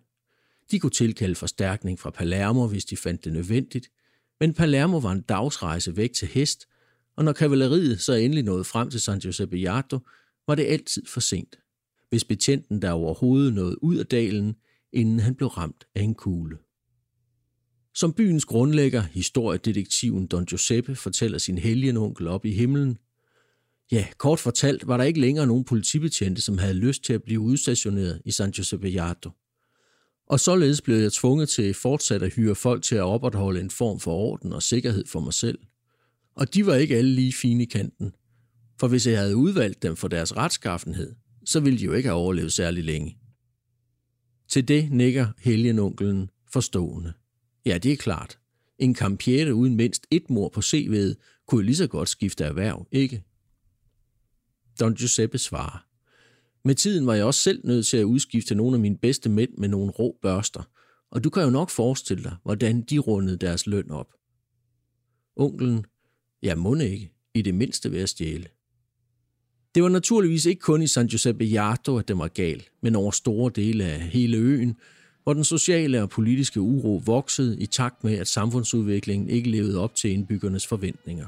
De 0.72 0.80
kunne 0.80 0.92
tilkalde 0.92 1.36
forstærkning 1.36 2.00
fra 2.00 2.10
Palermo, 2.10 2.68
hvis 2.68 2.86
de 2.86 2.98
fandt 2.98 3.26
det 3.26 3.34
nødvendigt, 3.34 3.92
men 4.40 4.54
Palermo 4.54 4.98
var 4.98 5.12
en 5.12 5.22
dagsrejse 5.22 5.98
væk 5.98 6.14
til 6.14 6.28
hest, 6.28 6.68
og 7.16 7.24
når 7.24 7.34
kavaleriet 7.34 8.02
så 8.02 8.14
endelig 8.14 8.44
nåede 8.44 8.64
frem 8.64 8.90
til 8.90 9.02
San 9.02 9.20
Giuseppe 9.20 9.58
Jardo, 9.58 10.00
var 10.48 10.56
det 10.56 10.66
altid 10.66 11.06
for 11.06 11.20
sent. 11.20 11.60
Hvis 12.10 12.24
betjenten 12.24 12.82
der 12.82 12.92
overhovedet 12.92 13.54
nåede 13.54 13.84
ud 13.84 13.96
af 13.96 14.06
dalen, 14.06 14.56
inden 14.94 15.20
han 15.20 15.36
blev 15.36 15.48
ramt 15.48 15.88
af 15.96 16.02
en 16.02 16.16
kugle. 16.16 16.58
Som 17.94 18.14
byens 18.14 18.46
grundlægger, 18.46 19.02
historiedetektiven 19.02 20.28
Don 20.28 20.46
Giuseppe, 20.46 20.96
fortæller 20.96 21.38
sin 21.38 21.58
helgenonkel 21.58 22.28
op 22.28 22.46
i 22.46 22.52
himlen, 22.52 22.98
Ja, 23.92 24.08
kort 24.18 24.40
fortalt 24.40 24.88
var 24.88 24.98
der 24.98 25.04
ikke 25.04 25.20
længere 25.20 25.48
nogen 25.48 25.66
politibetjente, 25.66 26.42
som 26.42 26.58
havde 26.58 26.74
lyst 26.74 27.04
til 27.04 27.14
at 27.14 27.24
blive 27.24 27.40
udstationeret 27.40 28.22
i 28.26 28.32
San 28.32 28.52
Giuseppe 28.52 28.88
Jardo. 28.88 29.30
Og 30.28 30.40
således 30.40 30.82
blev 30.82 30.98
jeg 30.98 31.14
tvunget 31.14 31.50
til 31.50 31.74
fortsat 31.74 32.24
at 32.24 32.34
hyre 32.34 32.56
folk 32.56 32.84
til 32.84 32.96
at 32.96 33.02
opretholde 33.02 33.60
en 33.60 33.70
form 33.70 34.00
for 34.00 34.14
orden 34.14 34.54
og 34.54 34.64
sikkerhed 34.64 35.06
for 35.08 35.20
mig 35.20 35.34
selv. 35.34 35.60
Og 36.36 36.54
de 36.54 36.66
var 36.66 36.76
ikke 36.76 36.96
alle 36.96 37.12
lige 37.12 37.34
fine 37.34 37.64
i 37.64 37.66
kanten. 37.66 38.14
For 38.80 38.88
hvis 38.88 39.08
jeg 39.08 39.20
havde 39.20 39.36
udvalgt 39.36 39.84
dem 39.84 39.96
for 39.96 40.08
deres 40.08 40.38
retskaffenhed, 40.38 41.16
så 41.46 41.60
ville 41.60 41.80
de 41.80 41.86
jo 41.86 41.94
ikke 41.94 42.10
have 42.10 42.20
overlevet 42.20 42.54
særlig 42.54 42.84
længe. 42.84 43.18
Til 44.50 44.68
det 44.68 44.92
nikker 44.92 45.28
helgenunkelen 45.38 46.30
forstående. 46.54 47.14
Ja, 47.66 47.78
det 47.78 47.92
er 47.92 47.96
klart. 47.96 48.40
En 48.80 48.94
kampiere 48.94 49.56
uden 49.56 49.76
mindst 49.76 50.08
et 50.12 50.30
mor 50.30 50.50
på 50.50 50.60
CV'et 50.60 51.14
kunne 51.48 51.66
lige 51.66 51.76
så 51.76 51.88
godt 51.88 52.10
skifte 52.10 52.44
erhverv, 52.44 52.88
ikke? 52.92 53.24
Don 54.80 54.96
Giuseppe 54.96 55.38
svarer. 55.38 55.86
Med 56.68 56.76
tiden 56.76 57.08
var 57.08 57.14
jeg 57.14 57.26
også 57.26 57.40
selv 57.40 57.62
nødt 57.64 57.88
til 57.88 57.98
at 57.98 58.04
udskifte 58.04 58.56
nogle 58.56 58.76
af 58.76 58.80
mine 58.80 58.98
bedste 58.98 59.30
mænd 59.30 59.52
med 59.58 59.70
nogle 59.70 59.92
rå 59.92 60.18
børster, 60.22 60.64
og 61.12 61.24
du 61.24 61.30
kan 61.30 61.44
jo 61.44 61.50
nok 61.50 61.70
forestille 61.70 62.24
dig, 62.24 62.36
hvordan 62.44 62.82
de 62.82 62.98
rundede 62.98 63.38
deres 63.38 63.68
løn 63.68 63.92
op. 63.92 64.14
Onklen, 65.36 65.86
jeg 66.42 66.58
må 66.58 66.76
ikke, 66.76 67.12
i 67.34 67.42
det 67.42 67.56
mindste 67.56 67.92
ved 67.92 68.00
at 68.00 68.10
stjæle. 68.10 68.48
Det 69.76 69.84
var 69.84 69.90
naturligvis 69.90 70.46
ikke 70.46 70.60
kun 70.60 70.82
i 70.82 70.88
San 70.88 71.08
Giuseppe 71.08 71.46
Yarto, 71.46 71.98
at 71.98 72.08
det 72.08 72.18
var 72.18 72.28
galt, 72.28 72.72
men 72.82 72.96
over 72.96 73.12
store 73.12 73.52
dele 73.56 73.84
af 73.84 74.00
hele 74.00 74.38
øen, 74.38 74.76
hvor 75.24 75.34
den 75.34 75.44
sociale 75.44 76.02
og 76.02 76.10
politiske 76.10 76.62
uro 76.62 77.02
voksede 77.06 77.60
i 77.60 77.66
takt 77.66 78.04
med, 78.04 78.18
at 78.18 78.28
samfundsudviklingen 78.28 79.30
ikke 79.30 79.50
levede 79.50 79.80
op 79.80 79.96
til 79.96 80.12
indbyggernes 80.12 80.68
forventninger. 80.68 81.26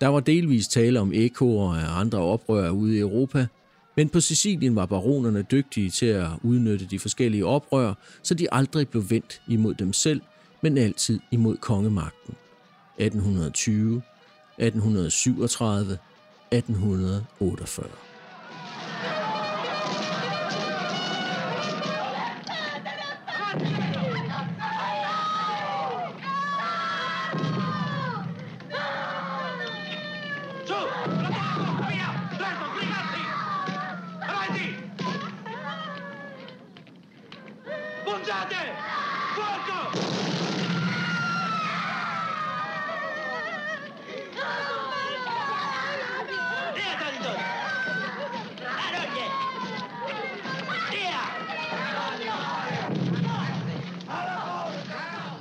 Der 0.00 0.08
var 0.08 0.20
delvis 0.20 0.68
tale 0.68 1.00
om 1.00 1.12
ekoer 1.14 1.74
af 1.74 2.00
andre 2.00 2.18
oprør 2.18 2.70
ude 2.70 2.96
i 2.96 3.00
Europa, 3.00 3.46
men 3.96 4.08
på 4.08 4.20
Sicilien 4.20 4.76
var 4.76 4.86
baronerne 4.86 5.42
dygtige 5.42 5.90
til 5.90 6.06
at 6.06 6.28
udnytte 6.42 6.86
de 6.86 6.98
forskellige 6.98 7.46
oprør, 7.46 7.94
så 8.22 8.34
de 8.34 8.54
aldrig 8.54 8.88
blev 8.88 9.10
vendt 9.10 9.42
imod 9.48 9.74
dem 9.74 9.92
selv, 9.92 10.20
men 10.62 10.78
altid 10.78 11.20
imod 11.30 11.56
kongemagten. 11.56 12.34
1820, 12.98 14.02
1837, 14.58 15.98
1848. 16.52 17.90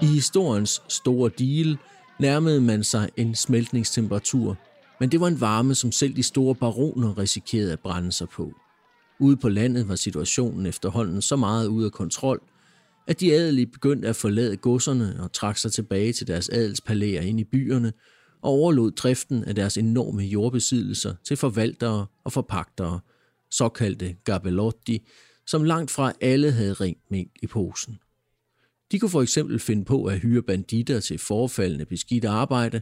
I 0.02 0.06
historiens 0.06 0.82
store 0.88 1.32
deal 1.40 1.78
nærmede 2.20 2.62
man 2.62 2.84
sig 2.84 3.10
en 3.18 3.36
smeltningstemperatur, 3.36 4.58
men 5.00 5.12
det 5.12 5.20
var 5.20 5.28
en 5.28 5.42
varme, 5.42 5.76
som 5.76 5.92
selv 5.92 6.16
de 6.16 6.24
store 6.24 6.56
baroner 6.56 7.18
risikerede 7.18 7.74
at 7.74 7.80
brænde 7.80 8.12
sig 8.12 8.30
på. 8.30 8.54
Ude 9.20 9.38
på 9.38 9.50
landet 9.50 9.88
var 9.88 9.96
situationen 9.96 10.66
efterhånden 10.66 11.22
så 11.22 11.36
meget 11.36 11.68
ude 11.68 11.86
af 11.86 11.92
kontrol, 11.92 12.42
at 13.08 13.20
de 13.20 13.34
adelige 13.34 13.68
begyndte 13.68 14.08
at 14.08 14.16
forlade 14.16 14.58
godserne 14.58 15.18
og 15.20 15.34
trak 15.34 15.58
sig 15.58 15.72
tilbage 15.72 16.14
til 16.14 16.28
deres 16.28 16.50
adelspalæer 16.50 17.22
ind 17.22 17.40
i 17.40 17.44
byerne 17.44 17.94
og 18.42 18.52
overlod 18.52 18.92
driften 18.92 19.44
af 19.44 19.56
deres 19.56 19.78
enorme 19.78 20.24
jordbesiddelser 20.24 21.16
til 21.24 21.38
forvaltere 21.38 22.06
og 22.24 22.34
forpagtere, 22.34 23.00
såkaldte 23.52 24.16
gabelotti, 24.24 25.08
som 25.48 25.64
langt 25.64 25.92
fra 25.92 26.14
alle 26.22 26.52
havde 26.52 26.74
rent 26.74 27.12
mel 27.12 27.30
i 27.42 27.48
posen. 27.48 28.00
De 28.92 29.00
kunne 29.00 29.10
for 29.10 29.22
eksempel 29.22 29.60
finde 29.60 29.86
på 29.86 30.06
at 30.06 30.20
hyre 30.20 30.42
banditter 30.42 31.00
til 31.00 31.18
forfaldende 31.18 31.86
beskidt 31.86 32.26
arbejde, 32.26 32.82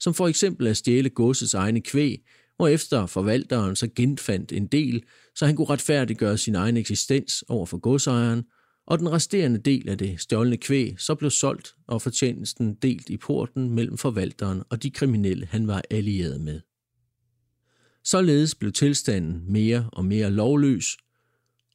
som 0.00 0.14
for 0.14 0.28
eksempel 0.28 0.66
at 0.66 0.76
stjæle 0.76 1.10
godsets 1.10 1.54
egne 1.54 1.80
kvæg, 1.80 2.24
og 2.58 2.72
efter 2.72 3.06
forvalteren 3.06 3.76
så 3.76 3.88
genfandt 3.96 4.52
en 4.52 4.66
del, 4.66 5.04
så 5.34 5.46
han 5.46 5.56
kunne 5.56 5.70
retfærdiggøre 5.70 6.38
sin 6.38 6.54
egen 6.54 6.76
eksistens 6.76 7.44
over 7.48 7.66
for 7.66 7.78
godsejeren, 7.78 8.44
og 8.86 8.98
den 8.98 9.12
resterende 9.12 9.58
del 9.58 9.88
af 9.88 9.98
det 9.98 10.20
stjålne 10.20 10.56
kvæg 10.56 10.94
så 10.98 11.14
blev 11.14 11.30
solgt 11.30 11.74
og 11.86 12.02
fortjenesten 12.02 12.74
delt 12.74 13.08
i 13.08 13.16
porten 13.16 13.70
mellem 13.70 13.98
forvalteren 13.98 14.62
og 14.70 14.82
de 14.82 14.90
kriminelle, 14.90 15.46
han 15.46 15.66
var 15.66 15.82
allieret 15.90 16.40
med. 16.40 16.60
Således 18.04 18.54
blev 18.54 18.72
tilstanden 18.72 19.52
mere 19.52 19.90
og 19.92 20.04
mere 20.04 20.30
lovløs, 20.30 20.96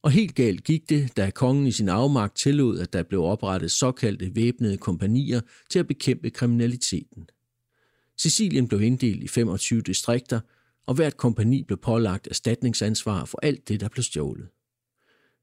og 0.04 0.10
helt 0.10 0.34
galt 0.34 0.64
gik 0.64 0.88
det, 0.88 1.16
da 1.16 1.30
kongen 1.30 1.66
i 1.66 1.72
sin 1.72 1.88
afmagt 1.88 2.36
tillod, 2.36 2.78
at 2.78 2.92
der 2.92 3.02
blev 3.02 3.22
oprettet 3.22 3.70
såkaldte 3.72 4.34
væbnede 4.34 4.76
kompanier 4.76 5.40
til 5.70 5.78
at 5.78 5.86
bekæmpe 5.86 6.30
kriminaliteten. 6.30 7.30
Sicilien 8.16 8.68
blev 8.68 8.82
inddelt 8.82 9.22
i 9.22 9.28
25 9.28 9.80
distrikter, 9.80 10.40
og 10.86 10.94
hvert 10.94 11.16
kompani 11.16 11.62
blev 11.62 11.78
pålagt 11.78 12.28
erstatningsansvar 12.30 13.24
for 13.24 13.38
alt 13.42 13.68
det, 13.68 13.80
der 13.80 13.88
blev 13.88 14.02
stjålet. 14.02 14.48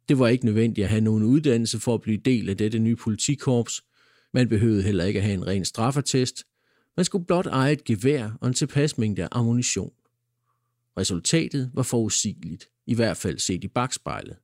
Det 0.09 0.19
var 0.19 0.27
ikke 0.27 0.45
nødvendigt 0.45 0.85
at 0.85 0.89
have 0.89 1.01
nogen 1.01 1.23
uddannelse 1.23 1.79
for 1.79 1.93
at 1.93 2.01
blive 2.01 2.17
del 2.17 2.49
af 2.49 2.57
dette 2.57 2.79
nye 2.79 2.95
politikorps. 2.95 3.83
Man 4.33 4.49
behøvede 4.49 4.83
heller 4.83 5.03
ikke 5.03 5.19
at 5.19 5.25
have 5.25 5.35
en 5.35 5.47
ren 5.47 5.65
straffertest. 5.65 6.43
Man 6.97 7.05
skulle 7.05 7.25
blot 7.25 7.47
eje 7.47 7.71
et 7.71 7.83
gevær 7.83 8.37
og 8.41 8.47
en 8.47 8.53
tilpas 8.53 8.97
mængde 8.97 9.23
af 9.23 9.27
ammunition. 9.31 9.93
Resultatet 10.97 11.71
var 11.73 11.83
forudsigeligt, 11.83 12.69
i 12.85 12.95
hvert 12.95 13.17
fald 13.17 13.39
set 13.39 13.63
i 13.63 13.67
bagspejlet. 13.67 14.35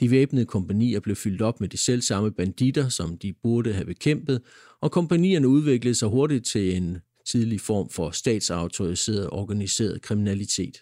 De 0.00 0.10
væbnede 0.10 0.46
kompanier 0.46 1.00
blev 1.00 1.16
fyldt 1.16 1.42
op 1.42 1.60
med 1.60 1.68
de 1.68 1.76
selvsamme 1.76 2.32
banditter, 2.32 2.88
som 2.88 3.18
de 3.18 3.32
burde 3.42 3.72
have 3.72 3.86
bekæmpet, 3.86 4.40
og 4.80 4.92
kompanierne 4.92 5.48
udviklede 5.48 5.94
sig 5.94 6.08
hurtigt 6.08 6.46
til 6.46 6.76
en 6.76 6.98
tidlig 7.26 7.60
form 7.60 7.90
for 7.90 8.10
statsautoriseret 8.10 9.30
organiseret 9.30 10.02
kriminalitet. 10.02 10.76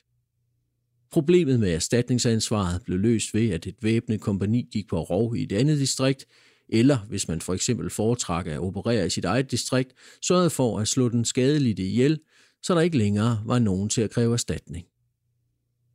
Problemet 1.12 1.60
med 1.60 1.72
erstatningsansvaret 1.72 2.82
blev 2.84 2.98
løst 2.98 3.34
ved, 3.34 3.50
at 3.50 3.66
et 3.66 3.76
væbnet 3.82 4.20
kompani 4.20 4.68
gik 4.72 4.88
på 4.88 5.02
rov 5.02 5.36
i 5.36 5.42
et 5.42 5.52
andet 5.52 5.78
distrikt, 5.78 6.26
eller 6.68 6.98
hvis 7.08 7.28
man 7.28 7.40
for 7.40 7.54
eksempel 7.54 7.90
foretrak 7.90 8.46
at 8.46 8.58
operere 8.58 9.06
i 9.06 9.10
sit 9.10 9.24
eget 9.24 9.50
distrikt, 9.50 9.92
sørgede 10.22 10.50
for 10.50 10.78
at 10.78 10.88
slå 10.88 11.08
den 11.08 11.24
skadelidte 11.24 11.82
ihjel, 11.82 12.18
så 12.62 12.74
der 12.74 12.80
ikke 12.80 12.98
længere 12.98 13.42
var 13.46 13.58
nogen 13.58 13.88
til 13.88 14.02
at 14.02 14.10
kræve 14.10 14.32
erstatning. 14.32 14.86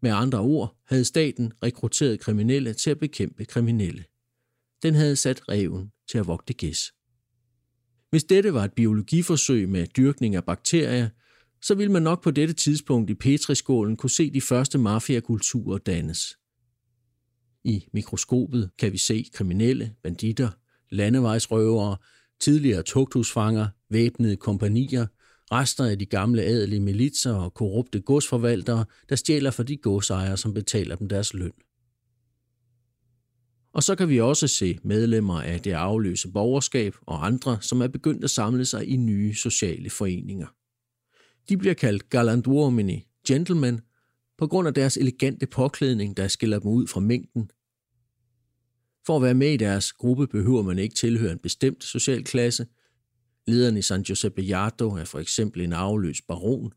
Med 0.02 0.12
andre 0.12 0.40
ord 0.40 0.78
havde 0.86 1.06
staten 1.06 1.54
rekrutteret 1.64 2.20
kriminelle 2.20 2.74
til 2.74 2.90
at 2.90 3.00
bekæmpe 3.00 3.46
kriminelle. 3.46 4.06
Den 4.84 4.96
havde 4.96 5.16
sat 5.16 5.50
reven 5.50 5.92
til 6.12 6.18
at 6.18 6.28
vogte 6.28 6.54
gæs. 6.54 6.94
Hvis 8.10 8.24
dette 8.24 8.54
var 8.54 8.64
et 8.64 8.74
biologiforsøg 8.74 9.70
med 9.70 9.88
dyrkning 9.88 10.36
af 10.36 10.44
bakterier, 10.44 11.10
så 11.62 11.76
ville 11.76 11.92
man 11.92 12.02
nok 12.02 12.24
på 12.24 12.32
dette 12.32 12.54
tidspunkt 12.54 13.10
i 13.10 13.14
petriskålen 13.14 13.96
kunne 13.96 14.10
se 14.10 14.30
de 14.34 14.42
første 14.42 14.78
mafiakulturer 14.78 15.78
dannes. 15.78 16.38
I 17.64 17.88
mikroskopet 17.94 18.70
kan 18.78 18.92
vi 18.92 18.98
se 18.98 19.26
kriminelle, 19.34 19.96
banditter, 20.04 20.50
landevejsrøvere, 20.90 21.98
tidligere 22.40 22.84
tugthusfanger, 22.84 23.68
væbnede 23.90 24.36
kompanier, 24.36 25.08
rester 25.52 25.86
af 25.86 26.00
de 26.00 26.06
gamle 26.06 26.42
adelige 26.42 26.80
militser 26.80 27.34
og 27.34 27.54
korrupte 27.54 28.00
godsforvaltere, 28.00 28.86
der 29.10 29.16
stjæler 29.16 29.52
for 29.52 29.64
de 29.64 29.78
godsejere, 29.78 30.38
som 30.38 30.54
betaler 30.54 30.96
dem 30.96 31.10
deres 31.10 31.34
løn. 31.34 31.54
Og 33.74 33.84
så 33.84 33.96
kan 33.96 34.10
vi 34.10 34.22
også 34.22 34.48
se 34.48 34.80
medlemmer 34.84 35.42
af 35.42 35.60
det 35.60 35.72
afløse 35.72 36.32
borgerskab 36.32 36.96
og 37.02 37.26
andre, 37.26 37.58
som 37.62 37.82
er 37.82 37.88
begyndt 37.88 38.24
at 38.24 38.30
samle 38.30 38.66
sig 38.66 38.88
i 38.88 38.96
nye 38.96 39.36
sociale 39.36 39.90
foreninger. 39.90 40.48
De 41.50 41.58
bliver 41.58 41.74
kaldt 41.74 42.10
galanduomini, 42.10 43.08
gentlemen, 43.28 43.82
på 44.38 44.48
grund 44.48 44.68
af 44.68 44.74
deres 44.74 44.98
elegante 44.98 45.48
påklædning, 45.48 46.18
der 46.18 46.28
skiller 46.28 46.60
dem 46.60 46.72
ud 46.72 46.88
fra 46.88 47.00
mængden. 47.00 47.52
For 49.06 49.16
at 49.16 49.22
være 49.22 49.34
med 49.34 49.54
i 49.54 49.58
deres 49.58 49.94
gruppe 49.94 50.28
behøver 50.28 50.62
man 50.62 50.80
ikke 50.80 50.96
tilhøre 50.96 51.32
en 51.32 51.40
bestemt 51.40 51.84
social 51.84 52.24
klasse. 52.24 52.66
Lederen 53.48 53.78
i 53.78 53.82
San 53.82 54.04
Giuseppe 54.04 54.42
Jardo 54.42 54.90
er 54.90 55.04
for 55.04 55.20
eksempel 55.20 55.62
en 55.62 55.74
afløs 55.74 56.22
baron, 56.22 56.74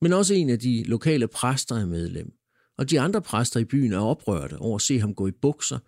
men 0.00 0.12
også 0.12 0.34
en 0.34 0.50
af 0.50 0.58
de 0.58 0.84
lokale 0.84 1.28
præster 1.28 1.74
er 1.76 1.86
medlem. 1.86 2.32
Og 2.78 2.90
de 2.90 3.00
andre 3.00 3.22
præster 3.22 3.60
i 3.60 3.64
byen 3.64 3.92
er 3.92 3.98
oprørte 3.98 4.58
over 4.58 4.76
at 4.76 4.82
se 4.82 5.00
ham 5.00 5.14
gå 5.14 5.26
i 5.26 5.32
bukser, 5.42 5.78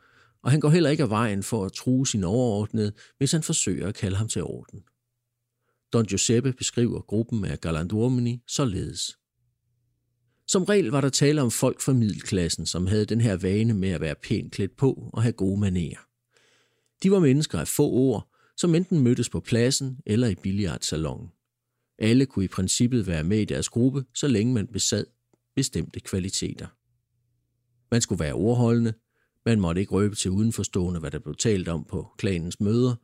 og 0.43 0.51
han 0.51 0.61
går 0.61 0.69
heller 0.69 0.91
ikke 0.91 1.03
af 1.03 1.11
vejen 1.11 1.43
for 1.43 1.65
at 1.65 1.73
true 1.73 2.07
sin 2.07 2.25
overordnede, 2.25 2.93
hvis 3.19 3.33
han 3.33 3.43
forsøger 3.43 3.89
at 3.89 3.95
kalde 3.95 4.17
ham 4.17 4.29
til 4.29 4.43
orden. 4.43 4.83
Don 5.93 6.05
Giuseppe 6.05 6.53
beskriver 6.53 7.01
gruppen 7.01 7.45
af 7.45 7.61
galanduomini 7.61 8.43
således. 8.47 9.19
Som 10.47 10.65
regel 10.65 10.87
var 10.87 11.01
der 11.01 11.09
tale 11.09 11.43
om 11.43 11.51
folk 11.51 11.81
fra 11.81 11.93
middelklassen, 11.93 12.67
som 12.67 12.87
havde 12.87 13.05
den 13.05 13.21
her 13.21 13.37
vane 13.37 13.75
med 13.75 13.89
at 13.89 14.01
være 14.01 14.15
pænt 14.15 14.53
klædt 14.53 14.77
på 14.77 15.11
og 15.13 15.23
have 15.23 15.33
gode 15.33 15.61
manerer. 15.61 16.09
De 17.03 17.11
var 17.11 17.21
mennesker 17.21 17.59
af 17.59 17.69
få 17.69 17.91
ord, 17.91 18.36
som 18.57 18.75
enten 18.75 19.01
mødtes 19.01 19.29
på 19.29 19.41
pladsen 19.41 19.99
eller 20.07 20.29
i 20.29 20.35
billiardsalongen. 20.35 21.29
Alle 21.99 22.27
kunne 22.27 22.45
i 22.45 22.49
princippet 22.49 23.07
være 23.07 23.25
med 23.25 23.39
i 23.39 23.45
deres 23.45 23.69
gruppe, 23.69 24.05
så 24.15 24.29
længe 24.29 24.55
man 24.55 24.67
besad 24.67 25.05
bestemte 25.57 26.01
kvaliteter. 26.01 26.67
Man 27.91 28.01
skulle 28.01 28.25
være 28.25 28.33
ordholdende, 28.33 28.95
man 29.47 29.61
måtte 29.61 29.81
ikke 29.81 29.93
røbe 29.93 30.15
til 30.15 30.31
udenforstående, 30.31 31.01
hvad 31.01 31.11
der 31.11 31.19
blev 31.19 31.35
talt 31.35 31.69
om 31.69 31.85
på 31.85 32.09
klanens 32.19 32.61
møder, 32.61 32.95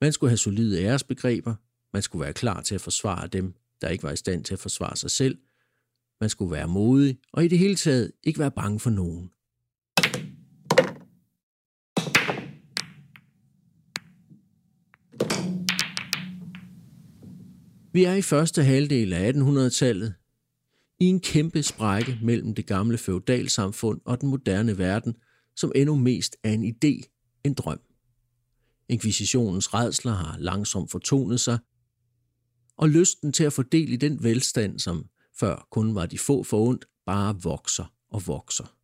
man 0.00 0.12
skulle 0.12 0.30
have 0.30 0.38
solide 0.38 0.82
æresbegreber, 0.82 1.54
man 1.92 2.02
skulle 2.02 2.24
være 2.24 2.32
klar 2.32 2.60
til 2.62 2.74
at 2.74 2.80
forsvare 2.80 3.26
dem, 3.26 3.54
der 3.80 3.88
ikke 3.88 4.04
var 4.04 4.10
i 4.10 4.16
stand 4.16 4.44
til 4.44 4.54
at 4.54 4.60
forsvare 4.60 4.96
sig 4.96 5.10
selv. 5.10 5.38
Man 6.20 6.30
skulle 6.30 6.52
være 6.52 6.68
modig, 6.68 7.18
og 7.32 7.44
i 7.44 7.48
det 7.48 7.58
hele 7.58 7.74
taget 7.74 8.12
ikke 8.22 8.38
være 8.38 8.50
bange 8.50 8.80
for 8.80 8.90
nogen. 8.90 9.30
Vi 17.94 18.04
er 18.04 18.14
i 18.14 18.22
første 18.22 18.64
halvdel 18.64 19.12
af 19.12 19.32
1800-tallet. 19.32 20.14
I 21.00 21.04
en 21.04 21.20
kæmpe 21.20 21.62
sprække 21.62 22.18
mellem 22.22 22.54
det 22.54 22.66
gamle 22.66 22.98
feudalsamfund 22.98 24.00
og 24.04 24.20
den 24.20 24.28
moderne 24.28 24.78
verden, 24.78 25.14
som 25.56 25.72
endnu 25.74 25.94
mest 25.96 26.36
er 26.42 26.52
en 26.52 26.64
idé, 26.64 27.00
en 27.44 27.54
drøm. 27.54 27.80
Inkvisitionens 28.88 29.74
redsler 29.74 30.12
har 30.12 30.38
langsomt 30.38 30.90
fortonet 30.90 31.40
sig, 31.40 31.58
og 32.76 32.88
lysten 32.88 33.32
til 33.32 33.44
at 33.44 33.52
fordele 33.52 33.92
i 33.92 33.96
den 33.96 34.22
velstand, 34.22 34.78
som 34.78 35.08
før 35.40 35.66
kun 35.70 35.94
var 35.94 36.06
de 36.06 36.18
få 36.18 36.42
forundt, 36.42 36.84
bare 37.06 37.42
vokser 37.42 37.92
og 38.10 38.26
vokser. 38.26 38.76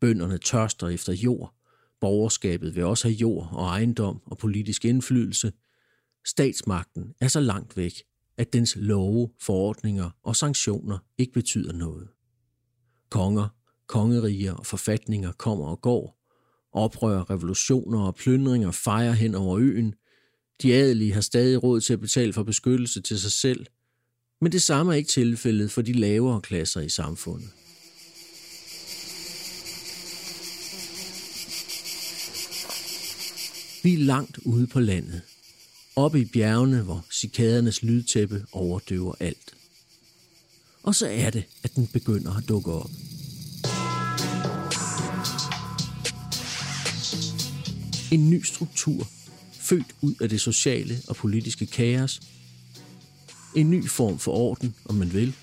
Bønderne 0.00 0.38
tørster 0.38 0.88
efter 0.88 1.12
jord. 1.12 1.54
Borgerskabet 2.00 2.74
vil 2.74 2.84
også 2.84 3.08
have 3.08 3.16
jord 3.16 3.48
og 3.52 3.66
ejendom 3.66 4.22
og 4.26 4.38
politisk 4.38 4.84
indflydelse. 4.84 5.52
Statsmagten 6.28 7.14
er 7.20 7.28
så 7.28 7.40
langt 7.40 7.76
væk, 7.76 7.92
at 8.36 8.52
dens 8.52 8.76
love, 8.76 9.30
forordninger 9.40 10.10
og 10.22 10.36
sanktioner 10.36 10.98
ikke 11.18 11.32
betyder 11.32 11.72
noget. 11.72 12.08
Konger, 13.10 13.48
kongeriger 13.86 14.52
og 14.52 14.66
forfatninger 14.66 15.32
kommer 15.32 15.66
og 15.66 15.80
går. 15.80 16.18
Oprør, 16.72 17.30
revolutioner 17.30 18.00
og 18.00 18.14
plyndringer 18.14 18.70
fejrer 18.70 19.12
hen 19.12 19.34
over 19.34 19.58
øen. 19.58 19.94
De 20.62 20.74
adelige 20.74 21.12
har 21.12 21.20
stadig 21.20 21.62
råd 21.62 21.80
til 21.80 21.92
at 21.92 22.00
betale 22.00 22.32
for 22.32 22.42
beskyttelse 22.42 23.02
til 23.02 23.20
sig 23.20 23.32
selv. 23.32 23.66
Men 24.40 24.52
det 24.52 24.62
samme 24.62 24.92
er 24.92 24.96
ikke 24.96 25.10
tilfældet 25.10 25.70
for 25.70 25.82
de 25.82 25.92
lavere 25.92 26.40
klasser 26.40 26.80
i 26.80 26.88
samfundet. 26.88 27.48
Vi 33.82 33.94
er 33.94 33.98
langt 33.98 34.38
ude 34.38 34.66
på 34.66 34.80
landet. 34.80 35.22
Oppe 35.98 36.20
i 36.20 36.24
bjergene, 36.24 36.82
hvor 36.82 37.04
cikadernes 37.12 37.82
lydtæppe 37.82 38.44
overdøver 38.52 39.14
alt. 39.20 39.54
Og 40.82 40.94
så 40.94 41.08
er 41.08 41.30
det, 41.30 41.44
at 41.62 41.74
den 41.74 41.86
begynder 41.86 42.36
at 42.36 42.48
dukke 42.48 42.72
op. 42.72 42.90
En 48.12 48.30
ny 48.30 48.42
struktur, 48.42 49.08
født 49.52 49.94
ud 50.00 50.14
af 50.20 50.28
det 50.28 50.40
sociale 50.40 51.02
og 51.08 51.16
politiske 51.16 51.66
kaos. 51.66 52.20
En 53.56 53.70
ny 53.70 53.88
form 53.88 54.18
for 54.18 54.32
orden, 54.32 54.74
om 54.84 54.94
man 54.94 55.12
vil. 55.12 55.34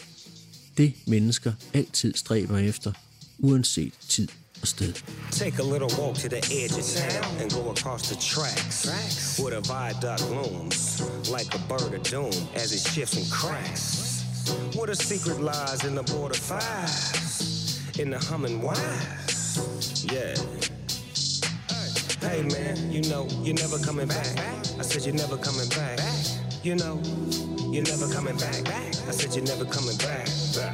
Det 0.77 0.93
mennesker 1.07 1.53
altid 1.73 2.13
stræber 2.13 2.57
efter, 2.57 2.93
uanset 3.39 3.93
tid 4.09 4.27
og 4.61 4.67
sted. 4.67 4.93
Take 5.31 5.59
a 5.59 5.63
little 5.63 5.89
walk 5.99 6.15
to 6.15 6.29
the 6.29 6.41
edge 6.51 6.75
of 6.81 6.85
town 6.85 7.41
and 7.41 7.51
go 7.51 7.71
across 7.71 8.09
the 8.09 8.15
tracks. 8.15 9.39
Where 9.39 9.51
the 9.51 9.61
viaduct 9.61 10.29
looms 10.29 11.01
like 11.29 11.49
a 11.55 11.61
bird 11.69 11.93
of 11.93 12.03
doom 12.03 12.33
as 12.55 12.71
it 12.73 12.83
shifts 12.93 13.17
and 13.17 13.27
cracks. 13.31 14.23
Where 14.75 14.87
the 14.87 14.95
secret 14.95 15.39
lies 15.41 15.83
in 15.83 15.95
the 15.95 16.03
border 16.03 16.35
fires, 16.35 17.79
in 17.99 18.09
the 18.11 18.19
humming 18.19 18.61
wires. 18.61 20.05
Yeah. 20.13 20.35
Hey 22.21 22.41
man, 22.43 22.91
you 22.91 23.01
know 23.09 23.27
you're 23.43 23.55
never 23.55 23.77
coming 23.79 24.07
back. 24.07 24.37
I 24.79 24.83
said 24.83 25.05
you're 25.05 25.15
never 25.15 25.37
coming 25.37 25.69
back. 25.69 25.99
You 26.63 26.75
know 26.75 26.99
you're 27.75 27.83
never 27.83 28.07
coming 28.07 28.37
back. 28.37 28.65
I 28.69 29.11
said 29.11 29.35
you're 29.35 29.43
never 29.43 29.65
coming 29.65 29.97
back. 29.97 30.27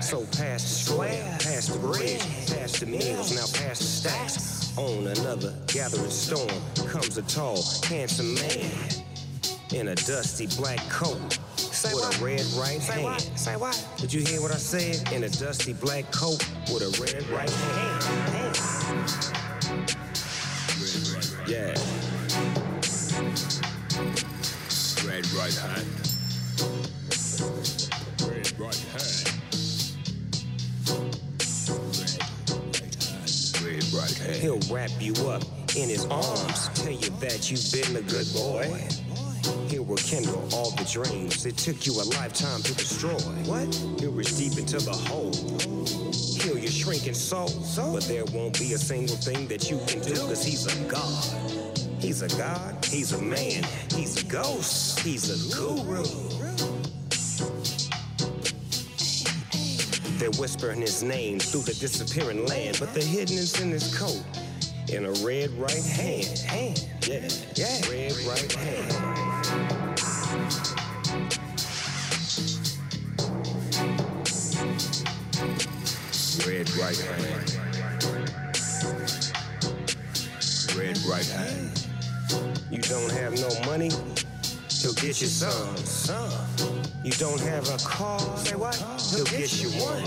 So 0.04 0.24
past 0.38 0.68
the 0.68 0.94
square, 0.94 1.24
past 1.40 1.74
the 1.74 1.80
bridge, 1.80 2.20
past 2.46 2.80
the 2.80 2.86
meals, 2.86 3.34
now 3.34 3.48
past 3.60 3.82
the 3.82 3.88
stacks. 3.88 4.78
On 4.78 5.08
another 5.08 5.52
gathering 5.66 6.12
storm 6.12 6.48
comes 6.88 7.18
a 7.18 7.24
tall, 7.24 7.64
handsome 7.86 8.36
man 8.36 8.70
in 9.74 9.88
a 9.88 9.96
dusty 9.96 10.46
black 10.58 10.78
coat. 10.90 11.40
Say 11.56 11.92
with 11.96 12.04
what? 12.04 12.22
a 12.22 12.24
red 12.24 12.46
right 12.54 12.80
Say 12.80 12.94
hand. 12.94 13.04
what? 13.04 13.22
Say 13.36 13.56
what? 13.56 13.88
Did 13.98 14.14
you 14.14 14.22
hear 14.22 14.40
what 14.40 14.52
I 14.52 14.58
said? 14.58 15.12
In 15.12 15.24
a 15.24 15.30
dusty 15.30 15.74
black 15.74 16.12
coat 16.12 16.46
with 16.72 16.84
a 16.84 17.02
red 17.02 17.28
right 17.30 17.50
hand. 17.50 18.06
Yeah. 21.48 21.74
Red 25.10 25.26
right 25.34 25.56
hand. 25.56 26.01
He'll 34.42 34.60
wrap 34.72 34.90
you 35.00 35.14
up 35.30 35.44
in 35.76 35.88
his 35.88 36.08
arms, 36.08 36.70
tell 36.74 36.92
you 36.92 37.12
that 37.20 37.52
you've 37.52 37.72
been 37.72 37.96
a 37.96 38.02
good 38.02 38.26
boy. 38.34 38.66
He'll 39.70 39.86
rekindle 39.86 40.50
all 40.52 40.72
the 40.72 40.84
dreams 40.92 41.46
it 41.46 41.58
took 41.58 41.86
you 41.86 41.94
a 41.94 42.06
lifetime 42.18 42.64
to 42.64 42.74
destroy. 42.74 43.20
What? 43.46 43.74
He'll 44.00 44.12
reach 44.12 44.36
deep 44.36 44.58
into 44.58 44.80
the 44.80 44.94
hole, 44.94 45.32
heal 46.42 46.58
your 46.58 46.72
shrinking 46.72 47.14
soul. 47.14 47.52
But 47.94 48.06
there 48.06 48.26
won't 48.34 48.58
be 48.58 48.74
a 48.74 48.80
single 48.80 49.16
thing 49.16 49.48
that 49.48 49.70
you 49.70 49.80
can 49.86 50.02
do, 50.02 50.16
cause 50.16 50.44
he's 50.44 50.66
a 50.66 50.90
god. 50.90 51.24
He's 52.02 52.24
a 52.24 52.30
god, 52.36 52.84
he's 52.84 53.12
a 53.12 53.22
man, 53.22 53.64
he's 53.96 54.24
a 54.24 54.26
ghost, 54.26 55.02
he's 55.02 55.30
a 55.30 55.56
guru. 55.56 56.04
They're 60.22 60.30
whispering 60.40 60.82
his 60.82 61.02
name 61.02 61.40
through 61.40 61.64
the 61.64 61.74
disappearing 61.74 62.46
land, 62.46 62.78
but 62.80 62.94
the 62.94 63.02
hidden 63.02 63.38
is 63.38 63.60
in 63.60 63.72
his 63.72 63.98
coat. 63.98 64.24
In 64.88 65.06
a 65.06 65.12
red 65.26 65.50
right 65.54 65.84
hand. 65.84 66.38
Hand. 66.46 66.88
Yeah. 67.08 67.28
Yeah. 67.56 67.82
Red 67.90 68.14
right 68.28 68.52
hand. 68.54 68.94
Red 76.46 76.70
right 76.78 77.00
hand. 77.00 77.58
Red 80.78 80.98
right 81.10 81.26
hand. 81.26 81.88
You 82.70 82.78
don't 82.84 83.12
have 83.14 83.34
no 83.40 83.50
money, 83.66 83.90
he'll 84.82 84.94
get 84.94 85.22
you 85.22 85.28
some. 85.28 85.78
Some. 85.78 86.32
You 87.04 87.12
don't 87.14 87.40
have 87.42 87.68
a 87.70 87.78
car, 87.78 88.20
say 88.38 88.56
what? 88.56 88.76
He'll 89.14 89.26
get 89.26 89.62
you 89.62 89.70
one. 89.80 90.04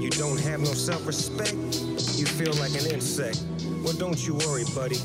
You 0.00 0.10
don't 0.10 0.40
have 0.40 0.60
no 0.60 0.72
self-respect, 0.72 1.54
you 2.16 2.26
feel 2.26 2.52
like 2.54 2.72
an 2.72 2.86
insect. 2.92 3.44
Well, 3.82 3.94
don't 3.94 4.26
you 4.26 4.34
worry, 4.46 4.64
buddy, 4.74 4.98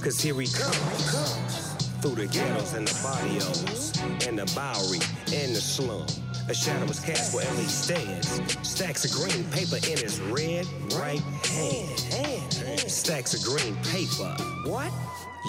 cause 0.00 0.20
here 0.20 0.40
he 0.40 0.46
comes. 0.46 1.72
Through 2.00 2.16
the 2.16 2.26
ghettos 2.26 2.74
and 2.74 2.86
the 2.86 2.94
barrios, 3.02 3.92
and 4.26 4.38
the 4.38 4.46
Bowery, 4.56 4.98
and 5.32 5.54
the 5.54 5.60
slum. 5.60 6.06
A 6.48 6.54
shadow 6.54 6.86
is 6.86 6.98
cast 6.98 7.32
wherever 7.32 7.60
he 7.60 7.68
stands. 7.68 8.40
Stacks 8.68 9.04
of 9.04 9.12
green 9.12 9.44
paper 9.52 9.76
in 9.76 9.98
his 9.98 10.20
red 10.22 10.66
right 10.94 11.20
hand. 11.46 12.41
Stacks 12.88 13.34
of 13.34 13.42
green 13.44 13.74
paper. 13.76 14.34
What? 14.66 14.92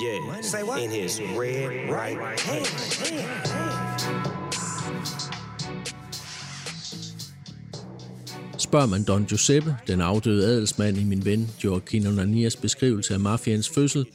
Yeah. 0.04 0.42
Say 0.42 0.64
what? 0.64 0.82
In 0.82 0.92
his 0.92 1.22
red 1.22 1.90
right 1.90 2.40
hand. 2.40 2.66
Spørger 8.58 8.86
man 8.86 9.04
Don 9.04 9.26
Giuseppe, 9.26 9.76
den 9.88 10.02
afdøde 10.02 10.46
adelsmand 10.48 10.98
i 10.98 11.04
min 11.04 11.26
ven 11.26 11.52
Gioacchino 11.60 12.12
Nanias 12.12 12.56
beskrivelse 12.56 13.14
af 13.14 13.20
mafians 13.20 13.70
fødsel, 13.70 14.06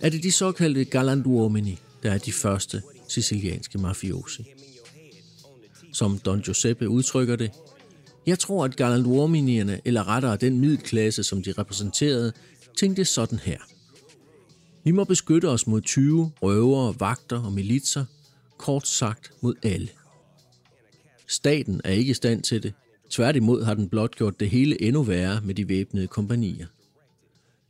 er 0.00 0.08
det 0.08 0.22
de 0.22 0.32
såkaldte 0.32 0.84
galanduomini, 0.84 1.78
der 2.02 2.10
er 2.10 2.18
de 2.18 2.32
første 2.32 2.82
sicilianske 3.08 3.78
mafiosi. 3.78 4.44
Som 5.92 6.18
Don 6.18 6.40
Giuseppe 6.40 6.88
udtrykker 6.88 7.36
det, 7.36 7.50
jeg 8.26 8.38
tror, 8.38 8.64
at 8.64 8.76
galanduominierne, 8.76 9.80
eller 9.84 10.08
rettere 10.08 10.36
den 10.36 10.60
middelklasse, 10.60 11.22
som 11.22 11.42
de 11.42 11.52
repræsenterede, 11.58 12.32
tænkte 12.76 13.04
sådan 13.04 13.38
her. 13.38 13.58
Vi 14.84 14.90
må 14.90 15.04
beskytte 15.04 15.48
os 15.48 15.66
mod 15.66 15.80
20 15.80 16.32
røvere, 16.42 16.94
vagter 17.00 17.44
og 17.44 17.52
militser, 17.52 18.04
kort 18.58 18.88
sagt 18.88 19.32
mod 19.40 19.54
alle. 19.62 19.88
Staten 21.26 21.80
er 21.84 21.90
ikke 21.90 22.10
i 22.10 22.14
stand 22.14 22.42
til 22.42 22.62
det. 22.62 22.74
Tværtimod 23.10 23.64
har 23.64 23.74
den 23.74 23.88
blot 23.88 24.16
gjort 24.16 24.40
det 24.40 24.50
hele 24.50 24.82
endnu 24.82 25.02
værre 25.02 25.40
med 25.40 25.54
de 25.54 25.68
væbnede 25.68 26.06
kompanier. 26.06 26.66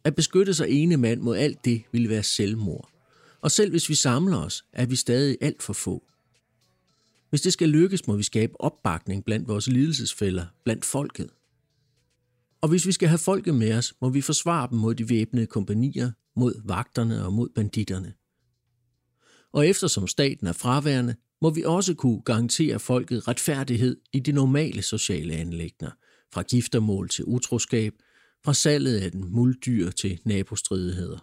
At 0.05 0.15
beskytte 0.15 0.55
sig 0.55 0.69
ene 0.71 0.97
mand 0.97 1.21
mod 1.21 1.37
alt 1.37 1.65
det 1.65 1.83
ville 1.93 2.09
være 2.09 2.23
selvmord. 2.23 2.89
Og 3.41 3.51
selv 3.51 3.71
hvis 3.71 3.89
vi 3.89 3.95
samler 3.95 4.37
os, 4.37 4.65
er 4.73 4.87
vi 4.87 4.97
stadig 4.97 5.37
alt 5.41 5.63
for 5.63 5.73
få. 5.73 6.03
Hvis 7.31 7.41
det 7.41 7.53
skal 7.53 7.69
lykkes, 7.69 8.07
må 8.07 8.17
vi 8.17 8.23
skabe 8.23 8.61
opbakning 8.61 9.25
blandt 9.25 9.49
vores 9.49 9.67
lidelsesfælder, 9.67 10.47
blandt 10.65 10.85
folket. 10.85 11.31
Og 12.67 12.71
hvis 12.71 12.87
vi 12.87 12.93
skal 12.93 13.09
have 13.09 13.19
folket 13.19 13.55
med 13.55 13.73
os, 13.73 13.95
må 14.01 14.09
vi 14.09 14.21
forsvare 14.21 14.69
dem 14.71 14.79
mod 14.79 14.95
de 14.95 15.09
væbnede 15.09 15.47
kompanier, 15.47 16.13
mod 16.37 16.63
vagterne 16.65 17.25
og 17.25 17.33
mod 17.33 17.49
banditterne. 17.55 18.15
Og 19.53 19.69
eftersom 19.69 20.07
staten 20.07 20.47
er 20.47 20.53
fraværende, 20.53 21.15
må 21.43 21.51
vi 21.51 21.63
også 21.63 21.95
kunne 21.95 22.21
garantere 22.21 22.79
folket 22.79 23.29
retfærdighed 23.29 23.97
i 24.13 24.21
de 24.21 24.33
normale 24.33 24.83
sociale 24.83 25.35
anlægner, 25.35 25.91
fra 26.35 26.43
giftermål 26.43 27.09
til 27.09 27.25
utroskab, 27.25 27.95
fra 28.45 28.55
salget 28.55 29.01
af 29.01 29.13
den 29.13 29.33
muldyr 29.33 29.91
til 29.91 30.21
nabostridigheder. 30.25 31.19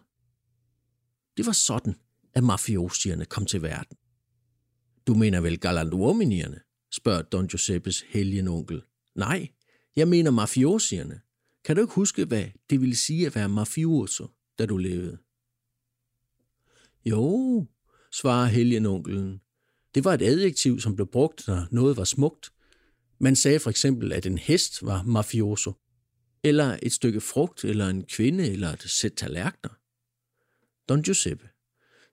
Det 1.37 1.45
var 1.45 1.51
sådan, 1.51 1.95
at 2.33 2.43
mafiosierne 2.43 3.25
kom 3.25 3.45
til 3.45 3.61
verden. 3.61 3.97
Du 5.07 5.13
mener 5.13 5.41
vel 5.41 5.59
galantuominierne? 5.59 6.59
spørger 6.91 7.21
Don 7.21 7.47
Giuseppes 7.47 8.03
helgenonkel. 8.09 8.81
Nej, 9.15 9.47
jeg 9.95 10.07
mener 10.07 10.31
mafiosierne. 10.31 11.21
Kan 11.65 11.75
du 11.75 11.81
ikke 11.81 11.93
huske, 11.93 12.25
hvad 12.25 12.45
det 12.69 12.81
ville 12.81 12.95
sige 12.95 13.25
at 13.25 13.35
være 13.35 13.49
mafioso, 13.49 14.27
da 14.59 14.65
du 14.65 14.77
levede? 14.77 15.17
Jo, 17.05 17.65
svarer 18.11 18.45
helgenonkelen. 18.45 19.41
Det 19.95 20.03
var 20.03 20.13
et 20.13 20.21
adjektiv, 20.21 20.79
som 20.79 20.95
blev 20.95 21.07
brugt, 21.07 21.47
når 21.47 21.67
noget 21.71 21.97
var 21.97 22.03
smukt. 22.03 22.53
Man 23.19 23.35
sagde 23.35 23.59
for 23.59 23.69
eksempel, 23.69 24.13
at 24.13 24.25
en 24.25 24.37
hest 24.37 24.85
var 24.85 25.03
mafioso, 25.03 25.73
eller 26.43 26.77
et 26.83 26.91
stykke 26.91 27.21
frugt, 27.21 27.65
eller 27.65 27.87
en 27.87 28.03
kvinde, 28.03 28.49
eller 28.49 28.69
et 28.69 28.81
sæt 28.81 29.13
tallerkener. 29.13 29.73
Don 30.89 31.03
Giuseppe, 31.03 31.49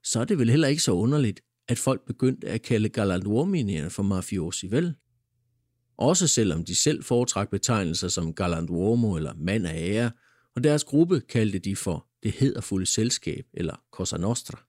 så 0.05 0.21
er 0.21 0.25
det 0.25 0.39
vel 0.39 0.51
heller 0.51 0.69
ikke 0.69 0.83
så 0.83 0.93
underligt, 0.93 1.41
at 1.69 1.79
folk 1.79 2.07
begyndte 2.07 2.49
at 2.49 2.63
kalde 2.63 2.89
galantuominierne 2.89 3.91
for 3.91 4.03
mafiosi, 4.03 4.71
vel? 4.71 4.95
Også 6.01 6.29
selvom 6.29 6.65
de 6.65 6.75
selv 6.75 7.03
foretrak 7.03 7.51
betegnelser 7.51 8.09
som 8.09 8.35
galantuomo 8.35 9.17
eller 9.17 9.35
mand 9.39 9.67
af 9.67 9.75
ære, 9.77 10.11
og 10.57 10.65
deres 10.65 10.85
gruppe 10.85 11.21
kaldte 11.21 11.59
de 11.59 11.77
for 11.77 12.07
det 12.23 12.33
hederfulde 12.33 12.87
selskab 12.87 13.47
eller 13.55 13.83
Cosa 13.93 14.17
Nostra. 14.17 14.63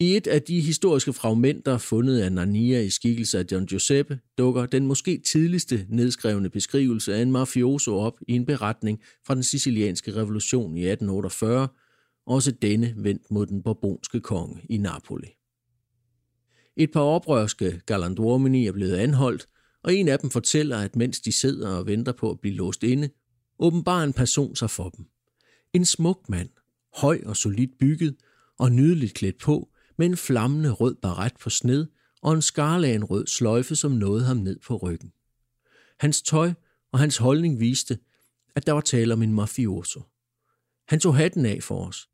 I 0.00 0.16
et 0.16 0.26
af 0.26 0.42
de 0.42 0.60
historiske 0.60 1.12
fragmenter 1.12 1.78
fundet 1.78 2.20
af 2.20 2.32
Narnia 2.32 2.80
i 2.80 2.90
skikkelse 2.90 3.38
af 3.38 3.46
Don 3.46 3.66
Giuseppe, 3.66 4.20
dukker 4.38 4.66
den 4.66 4.86
måske 4.86 5.18
tidligste 5.18 5.86
nedskrevne 5.88 6.50
beskrivelse 6.50 7.14
af 7.14 7.22
en 7.22 7.32
mafioso 7.32 7.98
op 7.98 8.18
i 8.28 8.32
en 8.32 8.46
beretning 8.46 9.00
fra 9.26 9.34
den 9.34 9.42
sicilianske 9.42 10.16
revolution 10.16 10.76
i 10.76 10.80
1848, 10.80 11.68
også 12.26 12.50
denne 12.50 12.94
vendt 12.96 13.30
mod 13.30 13.46
den 13.46 13.62
bourbonske 13.62 14.20
konge 14.20 14.62
i 14.70 14.76
Napoli. 14.76 15.35
Et 16.76 16.92
par 16.92 17.00
oprørske 17.00 17.80
galanduomini 17.86 18.66
er 18.66 18.72
blevet 18.72 18.96
anholdt, 18.96 19.48
og 19.82 19.94
en 19.94 20.08
af 20.08 20.18
dem 20.18 20.30
fortæller, 20.30 20.78
at 20.78 20.96
mens 20.96 21.20
de 21.20 21.32
sidder 21.32 21.68
og 21.68 21.86
venter 21.86 22.12
på 22.12 22.30
at 22.30 22.40
blive 22.40 22.54
låst 22.54 22.82
inde, 22.82 23.08
åbenbarer 23.58 24.04
en 24.04 24.12
person 24.12 24.56
sig 24.56 24.70
for 24.70 24.88
dem. 24.88 25.06
En 25.72 25.84
smuk 25.84 26.28
mand, 26.28 26.48
høj 26.96 27.20
og 27.26 27.36
solidt 27.36 27.78
bygget 27.78 28.16
og 28.58 28.72
nydeligt 28.72 29.14
klædt 29.14 29.38
på, 29.38 29.68
med 29.98 30.06
en 30.06 30.16
flammende 30.16 30.70
rød 30.70 30.94
baret 30.94 31.32
på 31.40 31.50
sned 31.50 31.86
og 32.22 32.32
en 32.32 32.42
skarlagen 32.42 33.04
rød 33.04 33.26
sløjfe, 33.26 33.76
som 33.76 33.92
nåede 33.92 34.24
ham 34.24 34.36
ned 34.36 34.58
på 34.66 34.76
ryggen. 34.76 35.12
Hans 36.00 36.22
tøj 36.22 36.52
og 36.92 36.98
hans 36.98 37.16
holdning 37.16 37.60
viste, 37.60 37.98
at 38.54 38.66
der 38.66 38.72
var 38.72 38.80
tale 38.80 39.12
om 39.12 39.22
en 39.22 39.32
mafioso. 39.32 40.02
Han 40.88 41.00
tog 41.00 41.16
hatten 41.16 41.46
af 41.46 41.62
for 41.62 41.86
os. 41.86 42.08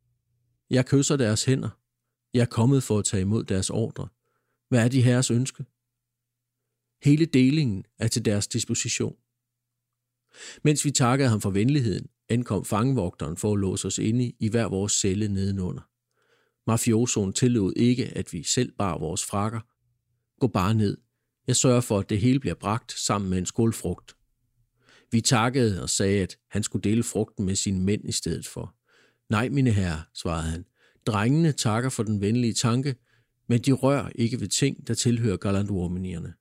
Jeg 0.71 0.87
kysser 0.87 1.17
deres 1.17 1.45
hænder. 1.45 1.69
Jeg 2.35 2.41
er 2.41 2.47
kommet 2.47 2.83
for 2.83 2.99
at 2.99 3.05
tage 3.05 3.21
imod 3.21 3.45
deres 3.45 3.71
ordre. 3.71 4.09
Hvad 4.73 4.85
er 4.85 4.89
de 4.89 5.03
herres 5.03 5.31
ønske? 5.31 5.65
Hele 7.05 7.27
delingen 7.27 7.85
er 7.99 8.09
til 8.09 8.25
deres 8.25 8.47
disposition. 8.47 9.17
Mens 10.65 10.85
vi 10.85 10.91
takkede 10.91 11.29
ham 11.29 11.41
for 11.41 11.51
venligheden, 11.51 12.07
ankom 12.29 12.65
fangevogteren 12.65 13.37
for 13.37 13.53
at 13.53 13.59
låse 13.59 13.87
os 13.87 13.99
inde 13.99 14.33
i 14.41 14.49
hver 14.49 14.69
vores 14.69 14.93
celle 14.93 15.29
nedenunder. 15.29 15.83
Mafiosoen 16.67 17.33
tillod 17.33 17.73
ikke, 17.77 18.05
at 18.05 18.33
vi 18.33 18.43
selv 18.43 18.73
bar 18.79 18.99
vores 18.99 19.25
frakker. 19.25 19.61
Gå 20.41 20.47
bare 20.47 20.75
ned. 20.75 20.97
Jeg 21.47 21.57
sørger 21.57 21.81
for, 21.81 21.99
at 21.99 22.11
det 22.11 22.21
hele 22.21 22.41
bliver 22.41 22.55
bragt 22.55 22.93
sammen 22.93 23.31
med 23.31 23.39
en 23.39 23.47
skål 23.47 23.73
frugt. 23.73 24.17
Vi 25.11 25.21
takkede 25.21 25.83
og 25.83 25.91
sagde, 25.91 26.23
at 26.23 26.39
han 26.51 26.63
skulle 26.63 26.91
dele 26.91 27.03
frugten 27.03 27.47
med 27.47 27.55
sine 27.55 27.81
mænd 27.81 28.09
i 28.09 28.13
stedet 28.13 28.47
for. 28.47 28.75
Nej, 29.31 29.49
mine 29.49 29.71
herrer, 29.71 30.01
svarede 30.15 30.51
han. 30.51 30.65
Drengene 31.07 31.53
takker 31.53 31.91
for 31.91 32.03
den 32.03 32.21
venlige 32.21 32.55
tanke, 32.55 32.95
men 33.49 33.61
de 33.61 33.73
rør 33.73 34.09
ikke 34.15 34.41
ved 34.41 34.49
ting, 34.49 34.87
der 34.87 34.95
tilhører 34.95 35.37
galantuominierne. 35.37 36.35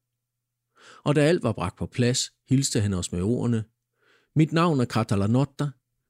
Og 1.04 1.16
da 1.16 1.22
alt 1.22 1.44
var 1.44 1.52
bragt 1.52 1.78
på 1.78 1.86
plads, 1.86 2.32
hilste 2.50 2.82
han 2.82 2.94
os 2.94 3.12
med 3.12 3.22
ordene. 3.22 3.64
Mit 4.36 4.52
navn 4.52 4.80
er 4.80 4.86
Katalanotta. 4.86 5.68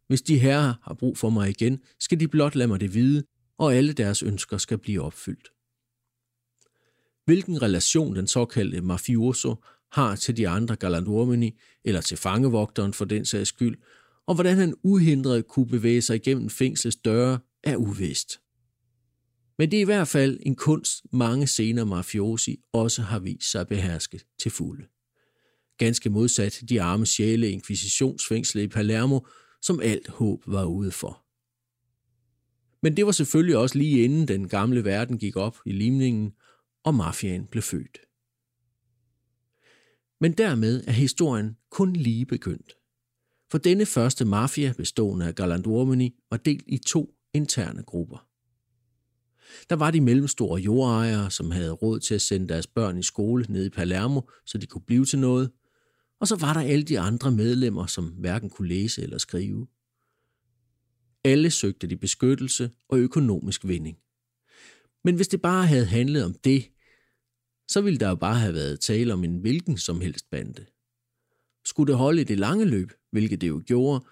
Hvis 0.08 0.22
de 0.22 0.40
herrer 0.40 0.74
har 0.84 0.94
brug 0.94 1.18
for 1.18 1.30
mig 1.30 1.50
igen, 1.50 1.80
skal 2.00 2.20
de 2.20 2.28
blot 2.28 2.56
lade 2.56 2.68
mig 2.68 2.80
det 2.80 2.94
vide, 2.94 3.24
og 3.58 3.76
alle 3.76 3.94
deres 3.94 4.24
ønsker 4.24 4.58
skal 4.58 4.78
blive 4.78 5.02
opfyldt. 5.02 5.50
Hvilken 7.26 7.62
relation 7.62 8.16
den 8.16 8.28
såkaldte 8.28 8.82
mafioso 8.82 9.56
har 9.92 10.16
til 10.16 10.38
de 10.38 10.48
andre 10.48 10.76
galantuomini, 10.76 11.60
eller 11.84 12.02
til 12.02 12.18
fangevogteren 12.18 12.94
for 12.94 13.06
den 13.06 13.26
sags 13.26 13.50
skyld, 13.50 13.78
og 14.28 14.36
hvordan 14.36 14.58
han 14.58 14.74
uhindret 14.84 15.48
kunne 15.48 15.68
bevæge 15.68 16.02
sig 16.02 16.16
igennem 16.16 16.50
fængslets 16.50 16.96
døre, 16.96 17.40
er 17.64 17.76
uvist. 17.76 18.40
Men 19.62 19.72
det 19.72 19.78
er 19.78 19.82
i 19.82 19.86
hvert 19.86 20.08
fald 20.08 20.40
en 20.42 20.56
kunst, 20.56 21.06
mange 21.12 21.48
senere 21.48 21.86
mafiosi 21.86 22.60
også 22.74 23.02
har 23.02 23.20
vist 23.20 23.52
sig 23.52 23.68
behersket 23.68 24.26
til 24.40 24.52
fulde. 24.52 24.84
Ganske 25.78 26.10
modsat 26.10 26.64
de 26.70 26.82
arme 26.82 27.06
sjæle 27.06 27.50
inkvisitionsfængslet 27.50 28.62
i 28.62 28.68
Palermo, 28.68 29.20
som 29.62 29.80
alt 29.80 30.08
håb 30.08 30.44
var 30.48 30.66
ude 30.66 30.92
for. 30.92 31.26
Men 32.82 32.98
det 32.98 33.06
var 33.06 33.12
selvfølgelig 33.12 33.58
også 33.58 33.78
lige 33.78 34.04
inden 34.04 34.28
den 34.28 34.48
gamle 34.48 34.84
verden 34.84 35.18
gik 35.18 35.36
op 35.36 35.58
i 35.66 35.72
limningen, 35.72 36.32
og 36.84 36.96
mafiaen 36.96 37.46
blev 37.46 37.64
født. 37.64 37.98
Men 40.22 40.32
dermed 40.32 40.84
er 40.88 40.92
historien 40.92 41.58
kun 41.70 41.94
lige 41.94 42.26
begyndt. 42.26 42.74
For 43.52 43.58
denne 43.58 43.86
første 43.86 44.26
mafia, 44.26 44.74
bestående 44.78 45.28
af 45.28 45.36
Galandormini, 45.36 46.16
var 46.32 46.38
delt 46.38 46.64
i 46.68 46.78
to 46.78 47.16
interne 47.34 47.84
grupper. 47.84 48.31
Der 49.72 49.78
var 49.78 49.92
de 49.92 50.02
mellemstore 50.02 50.62
jordejere, 50.62 51.32
som 51.32 51.52
havde 51.52 51.72
råd 51.72 52.00
til 52.00 52.16
at 52.16 52.22
sende 52.22 52.48
deres 52.48 52.68
børn 52.68 52.98
i 52.98 53.04
skole 53.04 53.46
nede 53.50 53.66
i 53.66 53.70
Palermo, 53.70 54.22
så 54.46 54.58
de 54.58 54.68
kunne 54.68 54.82
blive 54.88 55.06
til 55.06 55.20
noget. 55.20 55.52
Og 56.20 56.28
så 56.28 56.36
var 56.36 56.54
der 56.54 56.62
alle 56.62 56.84
de 56.84 57.00
andre 57.00 57.32
medlemmer, 57.32 57.86
som 57.86 58.06
hverken 58.06 58.50
kunne 58.50 58.68
læse 58.68 59.02
eller 59.02 59.18
skrive. 59.18 59.68
Alle 61.24 61.52
søgte 61.52 61.88
de 61.88 61.98
beskyttelse 61.98 62.72
og 62.90 62.98
økonomisk 62.98 63.68
vinding. 63.68 63.98
Men 65.04 65.16
hvis 65.16 65.28
det 65.28 65.42
bare 65.42 65.66
havde 65.66 65.86
handlet 65.86 66.26
om 66.26 66.34
det, 66.34 66.70
så 67.68 67.82
ville 67.82 68.00
der 68.00 68.10
jo 68.10 68.16
bare 68.16 68.40
have 68.40 68.54
været 68.54 68.80
tale 68.80 69.14
om 69.14 69.24
en 69.24 69.38
hvilken 69.38 69.78
som 69.78 70.02
helst 70.02 70.30
bande. 70.30 70.66
Skulle 71.66 71.92
det 71.92 71.98
holde 71.98 72.22
i 72.22 72.26
det 72.26 72.40
lange 72.40 72.66
løb, 72.66 72.92
hvilket 73.12 73.42
det 73.42 73.48
jo 73.48 73.62
gjorde, 73.66 74.06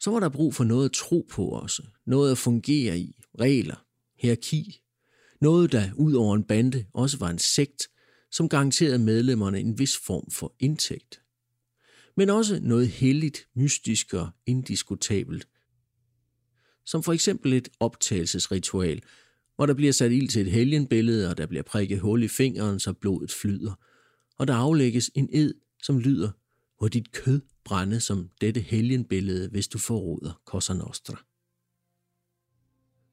så 0.00 0.10
var 0.10 0.20
der 0.20 0.28
brug 0.28 0.54
for 0.54 0.64
noget 0.64 0.84
at 0.84 0.92
tro 0.92 1.26
på 1.30 1.44
også, 1.44 1.82
noget 2.06 2.30
at 2.30 2.38
fungere 2.38 2.98
i, 2.98 3.16
regler, 3.40 3.84
hierarki, 4.18 4.81
noget 5.42 5.72
der 5.72 5.90
ud 5.96 6.12
over 6.12 6.34
en 6.34 6.44
bande 6.44 6.84
også 6.94 7.18
var 7.18 7.30
en 7.30 7.38
sekt, 7.38 7.88
som 8.30 8.48
garanterede 8.48 8.98
medlemmerne 8.98 9.60
en 9.60 9.78
vis 9.78 9.96
form 9.96 10.30
for 10.30 10.54
indtægt. 10.58 11.22
Men 12.16 12.30
også 12.30 12.60
noget 12.62 12.88
helligt, 12.88 13.48
mystisk 13.54 14.14
og 14.14 14.30
indiskutabelt, 14.46 15.48
som 16.84 17.02
for 17.02 17.12
eksempel 17.12 17.52
et 17.52 17.68
optagelsesritual, 17.80 19.02
hvor 19.56 19.66
der 19.66 19.74
bliver 19.74 19.92
sat 19.92 20.12
ild 20.12 20.28
til 20.28 20.46
et 20.46 20.52
helgenbillede, 20.52 21.30
og 21.30 21.38
der 21.38 21.46
bliver 21.46 21.62
prikket 21.62 22.00
hul 22.00 22.22
i 22.22 22.28
fingeren, 22.28 22.80
så 22.80 22.92
blodet 22.92 23.30
flyder, 23.30 23.72
og 24.38 24.46
der 24.46 24.54
aflægges 24.54 25.10
en 25.14 25.28
ed, 25.32 25.54
som 25.82 25.98
lyder, 25.98 26.30
hvor 26.78 26.88
dit 26.88 27.12
kød 27.12 27.40
brænde 27.64 28.00
som 28.00 28.30
dette 28.40 28.60
helgenbillede, 28.60 29.48
hvis 29.48 29.68
du 29.68 29.78
forråder 29.78 30.40
Cosa 30.46 30.74
Nostra. 30.74 31.24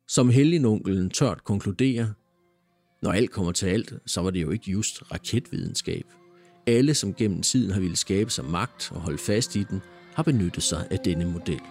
Som 0.07 0.29
helgenonkelen 0.29 1.09
tørt 1.09 1.43
konkluderer, 1.43 2.13
når 3.01 3.11
alt 3.11 3.31
kommer 3.31 3.51
til 3.51 3.65
alt, 3.67 3.93
så 4.05 4.21
var 4.21 4.29
det 4.29 4.41
jo 4.41 4.51
ikke 4.51 4.71
just 4.71 5.11
raketvidenskab. 5.11 6.05
Alle, 6.67 6.93
som 6.93 7.13
gennem 7.13 7.41
tiden 7.41 7.71
har 7.71 7.79
ville 7.79 7.97
skabe 7.97 8.29
sig 8.29 8.45
magt 8.45 8.91
og 8.91 9.01
holde 9.01 9.17
fast 9.17 9.55
i 9.55 9.63
den, 9.63 9.81
har 10.13 10.23
benyttet 10.23 10.63
sig 10.63 10.87
af 10.91 10.99
denne 10.99 11.25
model. 11.25 11.61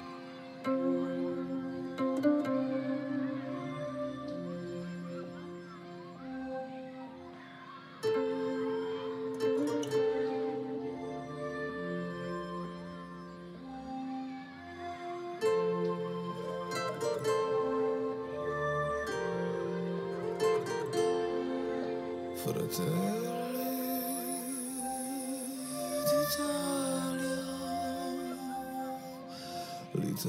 Med 30.18 30.26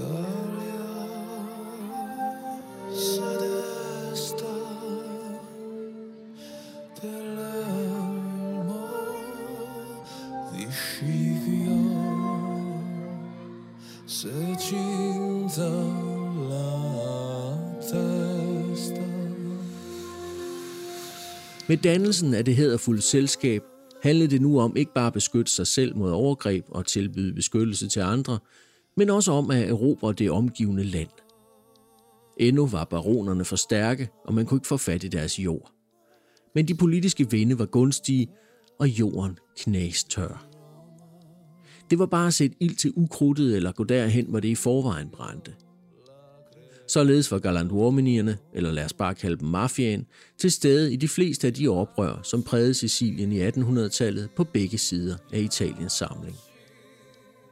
dannelsen 21.77 22.33
af 22.33 22.45
det 22.45 22.55
hederfulde 22.55 23.01
selskab 23.01 23.63
handlede 24.03 24.29
det 24.29 24.41
nu 24.41 24.59
om 24.59 24.75
ikke 24.75 24.93
bare 24.93 25.07
at 25.07 25.13
beskytte 25.13 25.51
sig 25.51 25.67
selv 25.67 25.95
mod 25.95 26.11
overgreb 26.11 26.65
og 26.69 26.85
tilbyde 26.85 27.33
beskyttelse 27.33 27.87
til 27.87 27.99
andre, 27.99 28.39
men 28.97 29.09
også 29.09 29.31
om 29.31 29.51
at 29.51 29.69
erobre 29.69 30.13
det 30.13 30.31
omgivende 30.31 30.83
land. 30.83 31.09
Endnu 32.37 32.67
var 32.67 32.83
baronerne 32.83 33.45
for 33.45 33.55
stærke, 33.55 34.09
og 34.25 34.33
man 34.33 34.45
kunne 34.45 34.57
ikke 34.57 34.67
få 34.67 34.77
fat 34.77 35.03
i 35.03 35.07
deres 35.07 35.39
jord. 35.39 35.71
Men 36.55 36.67
de 36.67 36.75
politiske 36.75 37.31
vinde 37.31 37.59
var 37.59 37.65
gunstige, 37.65 38.27
og 38.79 38.87
jorden 38.87 39.37
knastør. 39.57 40.45
Det 41.89 41.99
var 41.99 42.05
bare 42.05 42.27
at 42.27 42.33
sætte 42.33 42.55
ild 42.59 42.75
til 42.75 42.93
ukrudtet 42.95 43.55
eller 43.55 43.71
gå 43.71 43.83
derhen, 43.83 44.25
hvor 44.25 44.39
det 44.39 44.47
i 44.47 44.55
forvejen 44.55 45.09
brændte. 45.09 45.53
Således 46.87 47.31
var 47.31 47.39
galantuomenierne, 47.39 48.37
eller 48.53 48.71
lad 48.71 48.85
os 48.85 48.93
bare 48.93 49.15
kalde 49.15 49.37
dem 49.37 49.47
mafiaen, 49.47 50.05
til 50.37 50.51
stede 50.51 50.93
i 50.93 50.95
de 50.95 51.07
fleste 51.07 51.47
af 51.47 51.53
de 51.53 51.67
oprør, 51.67 52.19
som 52.23 52.43
prægede 52.43 52.73
Sicilien 52.73 53.31
i 53.31 53.47
1800-tallet 53.47 54.29
på 54.35 54.43
begge 54.43 54.77
sider 54.77 55.17
af 55.33 55.39
Italiens 55.39 55.93
samling. 55.93 56.35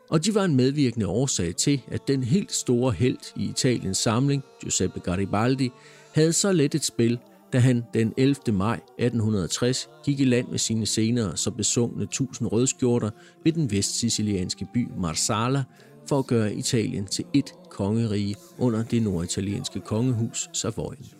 Og 0.09 0.25
de 0.25 0.35
var 0.35 0.43
en 0.45 0.55
medvirkende 0.55 1.07
årsag 1.07 1.55
til, 1.55 1.81
at 1.87 2.07
den 2.07 2.23
helt 2.23 2.51
store 2.51 2.91
held 2.91 3.17
i 3.35 3.49
Italiens 3.49 3.97
samling, 3.97 4.43
Giuseppe 4.61 4.99
Garibaldi, 4.99 5.69
havde 6.13 6.33
så 6.33 6.51
let 6.51 6.75
et 6.75 6.85
spil, 6.85 7.19
da 7.53 7.59
han 7.59 7.83
den 7.93 8.13
11. 8.17 8.35
maj 8.53 8.75
1860 8.75 9.89
gik 10.03 10.19
i 10.19 10.25
land 10.25 10.47
med 10.47 10.57
sine 10.57 10.85
senere 10.85 11.37
så 11.37 11.51
besungne 11.51 12.05
tusind 12.05 12.51
rødskjorter 12.51 13.09
ved 13.43 13.51
den 13.51 13.71
vestsicilianske 13.71 14.67
by 14.73 14.87
Marsala 14.97 15.63
for 16.09 16.19
at 16.19 16.27
gøre 16.27 16.55
Italien 16.55 17.05
til 17.05 17.25
et 17.33 17.53
kongerige 17.69 18.35
under 18.57 18.83
det 18.83 19.01
norditalienske 19.01 19.79
kongehus 19.79 20.49
Savoyen. 20.53 21.16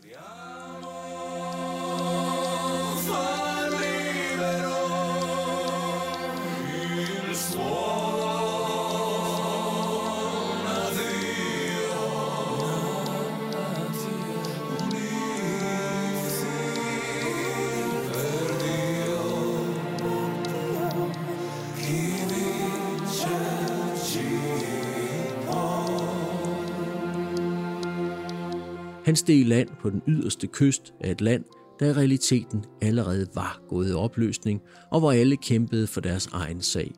Han 29.08 29.16
steg 29.16 29.36
i 29.36 29.44
land 29.44 29.70
på 29.82 29.90
den 29.90 30.02
yderste 30.08 30.48
kyst 30.48 30.94
af 31.02 31.12
et 31.12 31.22
land, 31.22 31.44
der 31.80 31.86
i 31.86 31.94
realiteten 31.94 32.66
allerede 32.82 33.28
var 33.36 33.62
gået 33.68 33.90
i 33.90 33.94
opløsning, 33.94 34.62
og 34.92 35.00
hvor 35.00 35.12
alle 35.12 35.38
kæmpede 35.38 35.88
for 35.88 36.02
deres 36.02 36.28
egen 36.28 36.62
sag. 36.62 36.94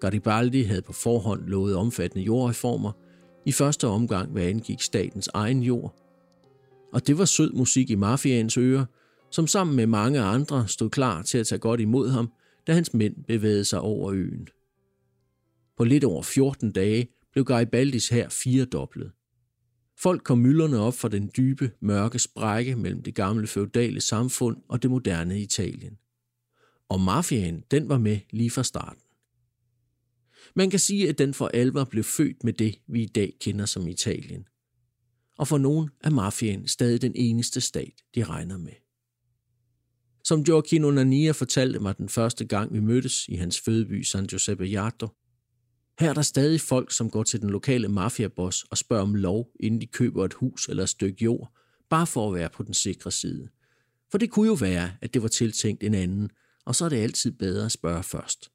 Garibaldi 0.00 0.62
havde 0.62 0.82
på 0.82 0.92
forhånd 0.92 1.46
lovet 1.46 1.76
omfattende 1.76 2.24
jordreformer, 2.24 2.92
i 3.44 3.52
første 3.52 3.86
omgang 3.86 4.32
hvad 4.32 4.42
angik 4.42 4.80
statens 4.80 5.28
egen 5.34 5.62
jord. 5.62 5.94
Og 6.92 7.06
det 7.06 7.18
var 7.18 7.24
sød 7.24 7.52
musik 7.52 7.90
i 7.90 7.94
mafiaens 7.94 8.58
ører, 8.58 8.84
som 9.30 9.46
sammen 9.46 9.76
med 9.76 9.86
mange 9.86 10.20
andre 10.20 10.68
stod 10.68 10.90
klar 10.90 11.22
til 11.22 11.38
at 11.38 11.46
tage 11.46 11.58
godt 11.58 11.80
imod 11.80 12.08
ham, 12.08 12.32
da 12.66 12.72
hans 12.72 12.94
mænd 12.94 13.14
bevægede 13.26 13.64
sig 13.64 13.80
over 13.80 14.12
øen. 14.12 14.48
På 15.76 15.84
lidt 15.84 16.04
over 16.04 16.22
14 16.22 16.72
dage 16.72 17.08
blev 17.32 17.44
Garibaldis 17.44 18.08
her 18.08 18.28
firedoblet. 18.28 19.12
Folk 19.98 20.24
kom 20.24 20.38
mylderne 20.38 20.78
op 20.78 20.94
fra 20.94 21.08
den 21.08 21.30
dybe, 21.36 21.70
mørke 21.80 22.18
sprække 22.18 22.76
mellem 22.76 23.02
det 23.02 23.14
gamle 23.14 23.46
feudale 23.46 24.00
samfund 24.00 24.56
og 24.68 24.82
det 24.82 24.90
moderne 24.90 25.40
Italien. 25.40 25.98
Og 26.88 27.00
mafiaen, 27.00 27.64
den 27.70 27.88
var 27.88 27.98
med 27.98 28.18
lige 28.30 28.50
fra 28.50 28.62
starten. 28.62 29.02
Man 30.54 30.70
kan 30.70 30.78
sige, 30.78 31.08
at 31.08 31.18
den 31.18 31.34
for 31.34 31.50
alvor 31.54 31.84
blev 31.84 32.04
født 32.04 32.44
med 32.44 32.52
det, 32.52 32.78
vi 32.86 33.02
i 33.02 33.06
dag 33.06 33.36
kender 33.40 33.66
som 33.66 33.88
Italien. 33.88 34.48
Og 35.38 35.48
for 35.48 35.58
nogen 35.58 35.90
er 36.04 36.10
mafiaen 36.10 36.68
stadig 36.68 37.02
den 37.02 37.12
eneste 37.14 37.60
stat, 37.60 37.92
de 38.14 38.24
regner 38.24 38.58
med. 38.58 38.72
Som 40.24 40.44
Gioacchino 40.44 40.90
Nania 40.90 41.32
fortalte 41.32 41.78
mig 41.78 41.98
den 41.98 42.08
første 42.08 42.44
gang, 42.44 42.72
vi 42.72 42.80
mødtes 42.80 43.28
i 43.28 43.34
hans 43.34 43.60
fødeby 43.60 44.02
San 44.02 44.26
Giuseppe 44.26 44.64
Jato, 44.64 45.08
her 45.98 46.10
er 46.10 46.14
der 46.14 46.22
stadig 46.22 46.60
folk, 46.60 46.92
som 46.92 47.10
går 47.10 47.22
til 47.22 47.40
den 47.40 47.50
lokale 47.50 47.88
mafiaboss 47.88 48.62
og 48.62 48.78
spørger 48.78 49.02
om 49.02 49.14
lov, 49.14 49.50
inden 49.60 49.80
de 49.80 49.86
køber 49.86 50.24
et 50.24 50.34
hus 50.34 50.68
eller 50.68 50.82
et 50.82 50.88
stykke 50.88 51.24
jord, 51.24 51.52
bare 51.90 52.06
for 52.06 52.28
at 52.28 52.34
være 52.34 52.48
på 52.48 52.62
den 52.62 52.74
sikre 52.74 53.10
side. 53.10 53.48
For 54.10 54.18
det 54.18 54.30
kunne 54.30 54.46
jo 54.46 54.54
være, 54.54 54.90
at 55.02 55.14
det 55.14 55.22
var 55.22 55.28
tiltænkt 55.28 55.82
en 55.82 55.94
anden, 55.94 56.30
og 56.64 56.74
så 56.74 56.84
er 56.84 56.88
det 56.88 56.96
altid 56.96 57.32
bedre 57.32 57.64
at 57.64 57.72
spørge 57.72 58.02
først. 58.02 58.50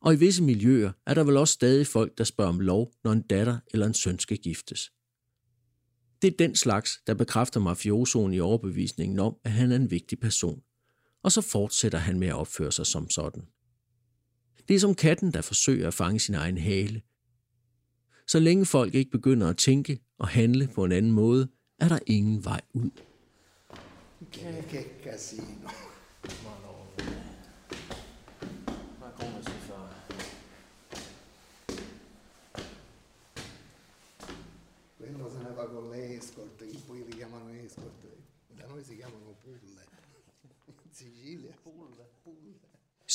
Og 0.00 0.14
i 0.14 0.16
visse 0.16 0.42
miljøer 0.42 0.92
er 1.06 1.14
der 1.14 1.24
vel 1.24 1.36
også 1.36 1.52
stadig 1.52 1.86
folk, 1.86 2.18
der 2.18 2.24
spørger 2.24 2.48
om 2.50 2.60
lov, 2.60 2.92
når 3.04 3.12
en 3.12 3.22
datter 3.22 3.58
eller 3.72 3.86
en 3.86 3.94
søn 3.94 4.18
skal 4.18 4.38
giftes. 4.38 4.92
Det 6.22 6.32
er 6.32 6.36
den 6.38 6.56
slags, 6.56 7.00
der 7.06 7.14
bekræfter 7.14 7.60
mafiosoen 7.60 8.32
i 8.32 8.40
overbevisningen 8.40 9.18
om, 9.18 9.36
at 9.44 9.50
han 9.50 9.72
er 9.72 9.76
en 9.76 9.90
vigtig 9.90 10.20
person. 10.20 10.62
Og 11.22 11.32
så 11.32 11.40
fortsætter 11.40 11.98
han 11.98 12.18
med 12.18 12.28
at 12.28 12.34
opføre 12.34 12.72
sig 12.72 12.86
som 12.86 13.10
sådan. 13.10 13.42
Det 14.68 14.74
er 14.74 14.80
som 14.80 14.94
katten, 14.94 15.32
der 15.32 15.42
forsøger 15.42 15.88
at 15.88 15.94
fange 15.94 16.20
sin 16.20 16.34
egen 16.34 16.58
hale. 16.58 17.02
Så 18.26 18.38
længe 18.38 18.66
folk 18.66 18.94
ikke 18.94 19.10
begynder 19.10 19.48
at 19.48 19.56
tænke 19.56 20.00
og 20.18 20.28
handle 20.28 20.68
på 20.74 20.84
en 20.84 20.92
anden 20.92 21.12
måde, 21.12 21.48
er 21.78 21.88
der 21.88 21.98
ingen 22.06 22.44
vej 22.44 22.60
ud. 22.74 22.90
Casino. 25.04 25.68
Quello 34.98 35.30
se 35.30 35.38
ne 35.38 35.56
va 35.56 35.64
con 35.66 35.90
le 35.92 36.16
escort, 36.18 36.58
poi 36.86 36.98
li 37.06 37.12
chiamano 37.12 37.50
escort. 37.66 38.02
Da 38.58 38.66
noi 38.66 38.84
si 38.84 38.94
chiamano 38.94 39.34
pulle. 39.42 39.82
In 40.68 40.92
Sicilia, 40.92 41.52
pulle. 41.64 42.17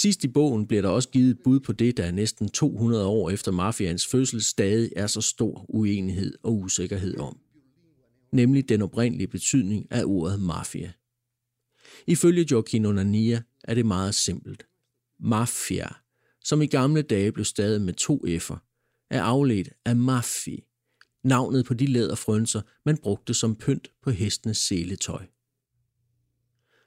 Sidst 0.04 0.24
i 0.24 0.28
bogen 0.28 0.68
bliver 0.68 0.82
der 0.82 0.90
også 0.90 1.10
givet 1.10 1.32
et 1.32 1.40
bud 1.44 1.60
på 1.60 1.74
det, 1.74 1.98
der 1.98 2.12
næsten 2.12 2.50
200 2.50 3.06
år 3.06 3.30
efter 3.30 3.52
mafians 3.52 4.08
fødsel 4.08 4.44
stadig 4.44 4.92
er 4.96 5.08
så 5.08 5.22
stor 5.22 5.66
uenighed 5.70 6.34
og 6.44 6.60
usikkerhed 6.60 7.18
om. 7.18 7.40
Nemlig 8.32 8.70
den 8.70 8.82
oprindelige 8.82 9.28
betydning 9.28 9.88
af 9.92 10.04
ordet 10.06 10.42
mafia. 10.42 10.92
Ifølge 12.08 12.48
Joaquin 12.52 12.82
Nania 12.82 13.42
er 13.64 13.74
det 13.74 13.86
meget 13.86 14.16
simpelt. 14.16 14.66
Mafia, 15.20 15.88
som 16.44 16.62
i 16.62 16.66
gamle 16.66 17.02
dage 17.02 17.32
blev 17.32 17.46
stadig 17.46 17.82
med 17.82 17.94
to 17.94 18.26
F'er, 18.28 18.58
er 19.10 19.22
afledt 19.22 19.70
af 19.86 19.96
mafi, 19.96 20.64
navnet 21.24 21.66
på 21.66 21.74
de 21.74 21.86
læderfrønser, 21.86 22.62
man 22.86 22.98
brugte 22.98 23.34
som 23.34 23.56
pynt 23.56 23.92
på 24.02 24.12
hestenes 24.12 24.58
seletøj. 24.58 25.26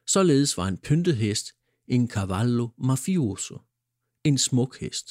Således 0.07 0.57
var 0.57 0.69
en 0.69 0.79
pyntet 0.79 1.17
hest 1.17 1.56
en 1.89 2.09
cavallo 2.09 2.68
mafioso, 2.78 3.59
en 4.24 4.39
smuk 4.39 4.80
hest, 4.80 5.11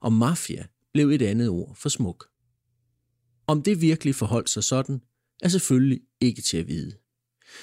og 0.00 0.12
mafia 0.12 0.66
blev 0.92 1.10
et 1.10 1.22
andet 1.22 1.48
ord 1.48 1.76
for 1.76 1.88
smuk. 1.88 2.28
Om 3.46 3.62
det 3.62 3.80
virkelig 3.80 4.14
forholdt 4.14 4.50
sig 4.50 4.64
sådan, 4.64 5.02
er 5.42 5.48
selvfølgelig 5.48 6.00
ikke 6.20 6.42
til 6.42 6.56
at 6.56 6.68
vide. 6.68 6.92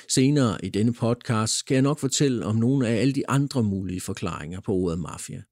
Senere 0.09 0.65
i 0.65 0.69
denne 0.69 0.93
podcast 0.93 1.53
skal 1.53 1.75
jeg 1.75 1.81
nok 1.81 1.99
fortælle 1.99 2.45
om 2.45 2.55
nogle 2.55 2.87
af 2.87 3.01
alle 3.01 3.13
de 3.13 3.29
andre 3.29 3.63
mulige 3.63 4.01
forklaringer 4.01 4.59
på 4.59 4.73
ordet 4.73 4.99
mafia. 4.99 5.43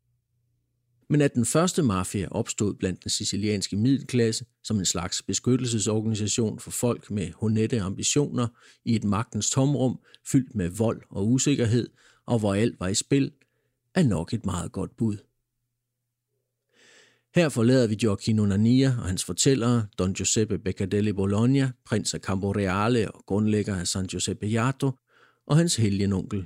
Men 1.09 1.21
at 1.21 1.33
den 1.33 1.45
første 1.45 1.83
mafia 1.83 2.27
opstod 2.31 2.73
blandt 2.73 3.03
den 3.03 3.09
sicilianske 3.09 3.77
middelklasse 3.77 4.45
som 4.63 4.79
en 4.79 4.85
slags 4.85 5.21
beskyttelsesorganisation 5.21 6.59
for 6.59 6.71
folk 6.71 7.11
med 7.11 7.31
honette 7.31 7.81
ambitioner 7.81 8.47
i 8.85 8.95
et 8.95 9.03
magtens 9.03 9.49
tomrum 9.49 9.99
fyldt 10.31 10.55
med 10.55 10.69
vold 10.69 11.01
og 11.09 11.27
usikkerhed, 11.31 11.89
og 12.27 12.39
hvor 12.39 12.53
alt 12.53 12.79
var 12.79 12.87
i 12.87 12.95
spil, 12.95 13.31
er 13.95 14.03
nok 14.03 14.33
et 14.33 14.45
meget 14.45 14.71
godt 14.71 14.97
bud. 14.97 15.17
Her 17.35 17.49
forlader 17.49 17.87
vi 17.87 17.95
Gioacchino 17.95 18.45
Nania 18.45 18.87
og 18.87 19.05
hans 19.05 19.25
fortællere, 19.25 19.87
Don 19.99 20.13
Giuseppe 20.13 20.59
Beccadelli 20.59 21.13
Bologna, 21.13 21.71
prins 21.85 22.13
af 22.13 22.19
Camporeale 22.19 23.11
og 23.11 23.25
grundlægger 23.25 23.75
af 23.75 23.87
San 23.87 24.05
Giuseppe 24.05 24.47
Iato, 24.47 24.91
og 25.45 25.57
hans 25.57 25.75
helgenonkel, 25.75 26.45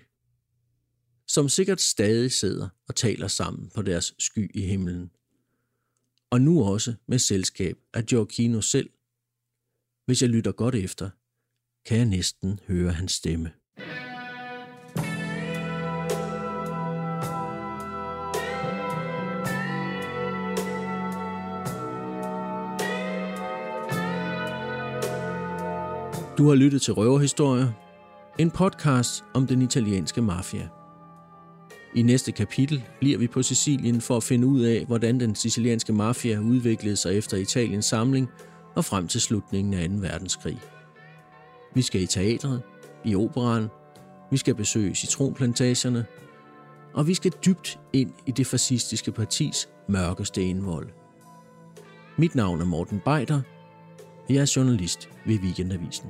som 1.28 1.50
sikkert 1.50 1.82
stadig 1.82 2.32
sidder 2.32 2.70
og 2.88 2.96
taler 2.96 3.28
sammen 3.28 3.72
på 3.76 3.82
deres 3.82 4.16
sky 4.20 4.52
i 4.54 4.62
himlen. 4.62 5.12
Og 6.30 6.42
nu 6.42 6.64
også 6.64 6.94
med 7.08 7.20
selskab 7.20 7.78
af 7.94 8.06
Giorgino 8.06 8.62
selv. 8.62 8.90
Hvis 10.06 10.22
jeg 10.22 10.30
lytter 10.30 10.52
godt 10.52 10.76
efter, 10.76 11.10
kan 11.86 11.98
jeg 11.98 12.06
næsten 12.06 12.60
høre 12.68 12.92
hans 12.92 13.12
stemme. 13.12 13.52
Du 26.42 26.48
har 26.48 26.56
lyttet 26.56 26.82
til 26.82 26.94
Røverhistorier. 26.94 27.68
En 28.40 28.52
podcast 28.52 29.24
om 29.34 29.48
den 29.48 29.62
italienske 29.62 30.22
mafia. 30.22 30.68
I 31.96 32.02
næste 32.02 32.32
kapitel 32.32 32.84
bliver 33.00 33.18
vi 33.18 33.28
på 33.28 33.42
Sicilien 33.42 34.02
for 34.02 34.18
at 34.18 34.24
finde 34.24 34.48
ud 34.48 34.62
af, 34.62 34.86
hvordan 34.86 35.20
den 35.20 35.36
sicilianske 35.36 35.94
mafia 35.94 36.40
udviklede 36.40 36.96
sig 36.96 37.18
efter 37.18 37.38
Italiens 37.38 37.86
samling 37.86 38.30
og 38.76 38.86
frem 38.86 39.08
til 39.08 39.22
slutningen 39.22 39.74
af 39.74 39.90
2. 39.90 39.96
verdenskrig. 39.96 40.60
Vi 41.76 41.82
skal 41.82 42.02
i 42.02 42.06
teatret, 42.06 42.62
i 43.06 43.16
operan, 43.16 43.68
vi 44.32 44.38
skal 44.38 44.56
besøge 44.56 44.96
citronplantagerne, 44.96 46.06
og 46.94 47.08
vi 47.08 47.14
skal 47.14 47.32
dybt 47.46 47.80
ind 47.94 48.12
i 48.26 48.32
det 48.32 48.48
fascistiske 48.48 49.12
partis 49.12 49.70
mørkeste 49.90 50.44
indvold. 50.44 50.90
Mit 52.18 52.36
navn 52.36 52.62
er 52.62 52.66
Morten 52.66 53.02
Beider, 53.06 53.42
jeg 54.34 54.42
er 54.42 54.54
journalist 54.56 55.10
ved 55.26 55.40
Weekendavisen. 55.40 56.10